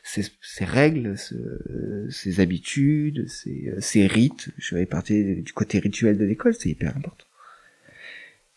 ces, 0.04 0.24
ces 0.40 0.64
règles, 0.64 1.18
ce- 1.18 2.06
ces 2.10 2.40
habitudes, 2.40 3.28
ces, 3.28 3.68
euh, 3.70 3.80
ces 3.80 4.06
rites. 4.06 4.50
Je 4.58 4.76
vais 4.76 4.86
partir 4.86 5.42
du 5.42 5.52
côté 5.52 5.78
rituel 5.80 6.16
de 6.16 6.24
l'école, 6.24 6.54
c'est 6.54 6.68
hyper 6.70 6.96
important. 6.96 7.24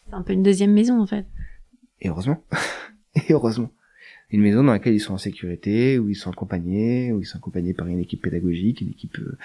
C'est 0.08 0.14
un 0.14 0.22
peu 0.22 0.34
une 0.34 0.44
deuxième 0.44 0.74
maison 0.74 1.02
en 1.02 1.08
fait. 1.08 1.26
Et 2.02 2.10
heureusement. 2.10 2.44
Et 3.16 3.34
heureusement. 3.34 3.72
Une 4.30 4.42
maison 4.42 4.62
dans 4.64 4.74
laquelle 4.74 4.94
ils 4.94 5.00
sont 5.00 5.14
en 5.14 5.18
sécurité, 5.18 5.98
où 6.00 6.10
ils 6.10 6.16
sont 6.16 6.30
accompagnés, 6.30 7.12
où 7.14 7.22
ils 7.22 7.26
sont 7.26 7.38
accompagnés 7.38 7.74
par 7.74 7.88
une 7.88 8.00
équipe 8.00 8.22
pédagogique, 8.22 8.82
une 8.82 8.90
équipe 8.90 9.18
euh, 9.20 9.38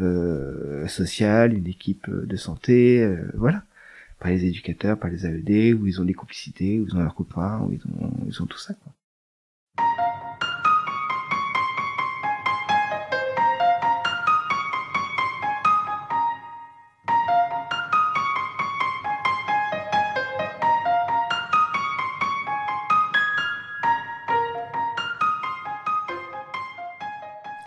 euh, 0.00 0.86
sociale, 0.88 1.54
une 1.54 1.68
équipe 1.68 2.08
euh, 2.08 2.26
de 2.26 2.36
santé, 2.36 3.00
euh, 3.02 3.30
voilà. 3.34 3.62
Par 4.18 4.30
les 4.30 4.44
éducateurs, 4.44 4.98
par 4.98 5.08
les 5.10 5.24
AED, 5.24 5.74
où 5.74 5.86
ils 5.86 6.00
ont 6.00 6.04
des 6.04 6.14
complicités, 6.14 6.80
où 6.80 6.86
ils 6.88 6.94
ont 6.96 7.00
leurs 7.00 7.14
copains, 7.14 7.60
où 7.62 7.72
ils 7.72 7.80
ont, 7.86 8.12
ils 8.26 8.42
ont 8.42 8.46
tout 8.46 8.58
ça. 8.58 8.74
Quoi. 8.74 8.92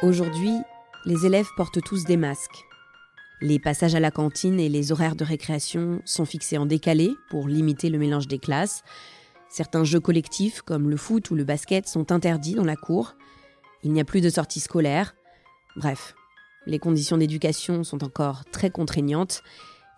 Aujourd'hui, 0.07 0.53
les 1.03 1.25
élèves 1.25 1.49
portent 1.57 1.81
tous 1.81 2.05
des 2.05 2.15
masques. 2.15 2.63
Les 3.41 3.59
passages 3.59 3.93
à 3.93 3.99
la 3.99 4.09
cantine 4.09 4.57
et 4.57 4.69
les 4.69 4.93
horaires 4.93 5.17
de 5.17 5.25
récréation 5.25 6.01
sont 6.05 6.23
fixés 6.23 6.57
en 6.57 6.65
décalé 6.65 7.11
pour 7.29 7.49
limiter 7.49 7.89
le 7.89 7.97
mélange 7.97 8.29
des 8.29 8.39
classes. 8.39 8.83
Certains 9.49 9.83
jeux 9.83 9.99
collectifs, 9.99 10.61
comme 10.61 10.89
le 10.89 10.95
foot 10.95 11.29
ou 11.29 11.35
le 11.35 11.43
basket, 11.43 11.89
sont 11.89 12.13
interdits 12.13 12.55
dans 12.55 12.63
la 12.63 12.77
cour. 12.77 13.15
Il 13.83 13.91
n'y 13.91 13.99
a 13.99 14.05
plus 14.05 14.21
de 14.21 14.29
sorties 14.29 14.61
scolaires. 14.61 15.13
Bref, 15.75 16.15
les 16.65 16.79
conditions 16.79 17.17
d'éducation 17.17 17.83
sont 17.83 18.01
encore 18.05 18.45
très 18.45 18.69
contraignantes 18.69 19.43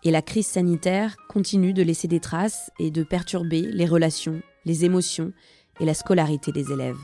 et 0.03 0.09
la 0.09 0.23
crise 0.23 0.47
sanitaire 0.47 1.17
continue 1.27 1.71
de 1.71 1.83
laisser 1.83 2.07
des 2.07 2.19
traces 2.19 2.71
et 2.79 2.89
de 2.89 3.03
perturber 3.03 3.61
les 3.61 3.85
relations, 3.85 4.41
les 4.65 4.85
émotions 4.85 5.33
et 5.79 5.85
la 5.85 5.93
scolarité 5.93 6.51
des 6.51 6.71
élèves. 6.71 6.97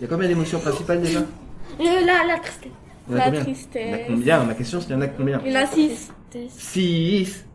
Il 0.00 0.04
y 0.04 0.06
a 0.06 0.08
combien 0.08 0.28
d'émotions 0.28 0.60
principales 0.60 1.02
déjà 1.02 1.20
Le, 1.78 2.06
la, 2.06 2.26
la 2.26 2.38
tristesse. 2.38 2.72
Il 3.08 3.12
y 3.12 3.16
en 3.16 3.16
a 3.16 3.18
La 3.18 3.24
combien 3.26 3.40
tristesse. 3.42 3.82
Il 3.84 3.90
y 3.90 3.92
en 3.92 3.94
a 3.94 4.06
combien 4.08 4.44
Ma 4.44 4.54
question 4.54 4.80
c'est 4.80 4.88
il 4.88 4.92
y 4.92 4.94
en 4.94 5.00
a 5.02 5.06
combien 5.08 5.40
Il 5.44 5.52
y 5.52 5.56
en 5.56 5.60
a 5.60 5.66
six. 5.66 6.12
6 6.48 7.46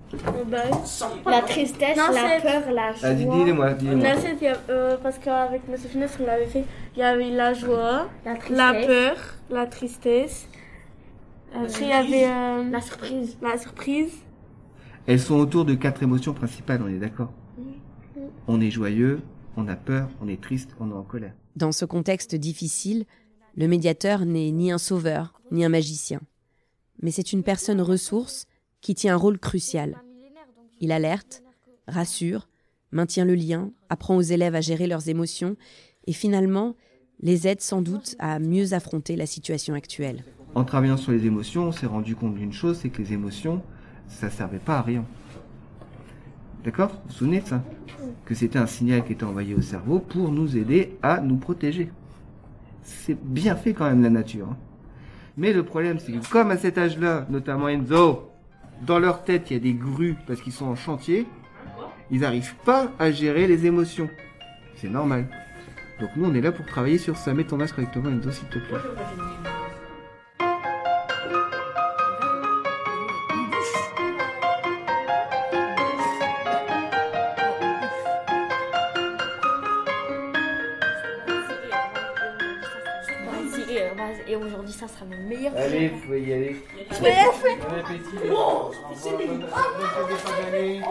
La 1.25 1.41
tristesse, 1.41 1.97
Non, 1.97 2.03
la 2.13 2.39
c'est- 2.39 2.41
peur, 2.41 2.71
la 2.73 2.93
joie. 2.93 2.99
Ah, 3.09 3.13
dis-les-moi, 3.13 3.69
en 3.71 3.73
dis-les-moi. 3.73 4.07
a- 4.09 4.71
euh, 4.71 4.97
parce 5.01 5.17
qu'avec 5.17 5.61
M. 5.69 5.77
Finesse, 5.77 6.17
on 6.21 6.25
l'avait 6.25 6.45
fait. 6.45 6.63
Il 6.95 6.99
y 6.99 7.03
avait 7.03 7.29
la 7.31 7.53
joie, 7.53 8.07
la 8.25 8.35
tristesse. 8.35 8.57
la 8.57 8.73
peur, 8.73 9.15
la 9.49 9.65
tristesse. 9.65 10.47
Après, 11.53 11.81
il 11.81 11.87
y 11.87 11.91
avait 11.93 12.25
euh, 12.27 12.69
La 12.69 12.81
surprise. 12.81 13.37
la 13.41 13.57
surprise. 13.57 14.11
Elles 15.07 15.19
sont 15.19 15.35
autour 15.35 15.65
de 15.65 15.73
quatre 15.75 16.03
émotions 16.03 16.33
principales, 16.33 16.81
on 16.83 16.87
est 16.89 16.99
d'accord 16.99 17.31
On 18.47 18.59
est 18.61 18.71
joyeux, 18.71 19.21
on 19.57 19.67
a 19.67 19.75
peur, 19.75 20.09
on 20.21 20.27
est 20.27 20.41
triste, 20.41 20.75
on 20.79 20.89
est 20.91 20.93
en 20.93 21.03
colère. 21.03 21.33
Dans 21.55 21.71
ce 21.71 21.85
contexte 21.85 22.35
difficile, 22.35 23.05
le 23.55 23.67
médiateur 23.67 24.25
n'est 24.25 24.51
ni 24.51 24.71
un 24.71 24.77
sauveur, 24.77 25.39
ni 25.51 25.63
un 25.63 25.69
magicien. 25.69 26.19
Mais 27.01 27.11
c'est 27.11 27.31
une 27.31 27.43
personne 27.43 27.79
ressource 27.81 28.45
qui 28.81 28.93
tient 28.93 29.13
un 29.13 29.17
rôle 29.17 29.39
crucial. 29.39 30.01
Il 30.81 30.91
alerte, 30.91 31.43
rassure, 31.87 32.49
maintient 32.91 33.25
le 33.25 33.35
lien, 33.35 33.71
apprend 33.89 34.17
aux 34.17 34.21
élèves 34.21 34.55
à 34.55 34.61
gérer 34.61 34.87
leurs 34.87 35.07
émotions 35.07 35.55
et 36.07 36.13
finalement 36.13 36.75
les 37.21 37.47
aide 37.47 37.61
sans 37.61 37.81
doute 37.81 38.15
à 38.19 38.39
mieux 38.39 38.73
affronter 38.73 39.15
la 39.15 39.25
situation 39.25 39.73
actuelle. 39.73 40.25
En 40.55 40.65
travaillant 40.65 40.97
sur 40.97 41.13
les 41.13 41.25
émotions, 41.25 41.69
on 41.69 41.71
s'est 41.71 41.85
rendu 41.85 42.15
compte 42.15 42.35
d'une 42.35 42.53
chose, 42.53 42.79
c'est 42.81 42.89
que 42.89 43.01
les 43.01 43.13
émotions, 43.13 43.61
ça 44.07 44.29
servait 44.29 44.59
pas 44.59 44.79
à 44.79 44.81
rien. 44.81 45.05
D'accord 46.65 46.89
Vous 46.89 46.97
vous 47.09 47.13
souvenez 47.13 47.39
de 47.41 47.45
ça 47.47 47.63
Que 48.25 48.33
c'était 48.33 48.57
un 48.57 48.65
signal 48.65 49.05
qui 49.05 49.13
était 49.13 49.23
envoyé 49.23 49.53
au 49.53 49.61
cerveau 49.61 49.99
pour 49.99 50.31
nous 50.31 50.57
aider 50.57 50.97
à 51.03 51.21
nous 51.21 51.37
protéger. 51.37 51.91
C'est 52.81 53.17
bien 53.23 53.55
fait 53.55 53.73
quand 53.73 53.85
même 53.85 54.01
la 54.01 54.09
nature. 54.09 54.47
hein. 54.51 54.57
Mais 55.37 55.53
le 55.53 55.63
problème, 55.63 55.99
c'est 55.99 56.11
que 56.11 56.29
comme 56.29 56.49
à 56.49 56.57
cet 56.57 56.77
âge-là, 56.77 57.25
notamment 57.29 57.67
Enzo, 57.69 58.31
dans 58.85 58.99
leur 58.99 59.23
tête, 59.23 59.51
il 59.51 59.53
y 59.53 59.57
a 59.57 59.59
des 59.59 59.73
grues 59.73 60.15
parce 60.27 60.41
qu'ils 60.41 60.53
sont 60.53 60.65
en 60.65 60.75
chantier, 60.75 61.27
ils 62.09 62.21
n'arrivent 62.21 62.55
pas 62.65 62.87
à 62.99 63.11
gérer 63.11 63.45
les 63.47 63.65
émotions. 63.65 64.09
C'est 64.75 64.89
normal. 64.89 65.27
Donc 65.99 66.09
nous, 66.15 66.25
on 66.25 66.33
est 66.33 66.41
là 66.41 66.51
pour 66.51 66.65
travailler 66.65 66.97
sur 66.97 67.15
ça. 67.17 67.33
Mets 67.33 67.43
ton 67.43 67.57
masque 67.57 67.75
correctement, 67.75 68.09
Enzo, 68.09 68.31
s'il 68.31 68.47
te 68.47 68.59
plaît. 68.59 68.77
Et, 84.27 84.35
aujourd'hui, 84.35 84.73
ça 84.73 84.87
sera 84.87 85.05
mon 85.05 85.17
meilleur. 85.27 85.53
Allez, 85.55 85.89
vous 85.89 85.99
pouvez 86.01 86.21
y 86.21 86.33
aller. 86.33 86.55
Mais 87.01 87.09
elle 87.09 87.31
fait- 87.33 87.57
Bon 87.57 87.75
appétit. 87.79 88.17
les 88.21 88.27
gens. 88.29 88.71
Bonne 88.71 88.95
fête 88.97 90.09
de 90.09 90.15
fin 90.15 90.41
d'année. 90.41 90.81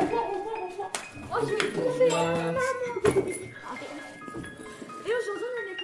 Oh, 1.32 1.36
je 1.42 1.46
vais 1.46 1.72
tout 1.72 1.90
faire. 1.90 2.54
Et 5.06 5.12
aujourd'hui, 5.20 5.48
on 5.50 5.58
est 5.70 5.74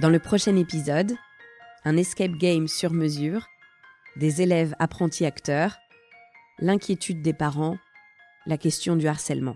Dans 0.00 0.10
le 0.10 0.18
prochain 0.18 0.56
épisode, 0.56 1.12
un 1.84 1.96
escape 1.96 2.32
game 2.32 2.68
sur 2.68 2.92
mesure, 2.92 3.48
des 4.16 4.42
élèves 4.42 4.74
apprentis 4.78 5.24
acteurs, 5.24 5.76
l'inquiétude 6.58 7.22
des 7.22 7.34
parents, 7.34 7.78
la 8.46 8.58
question 8.58 8.96
du 8.96 9.06
harcèlement. 9.08 9.54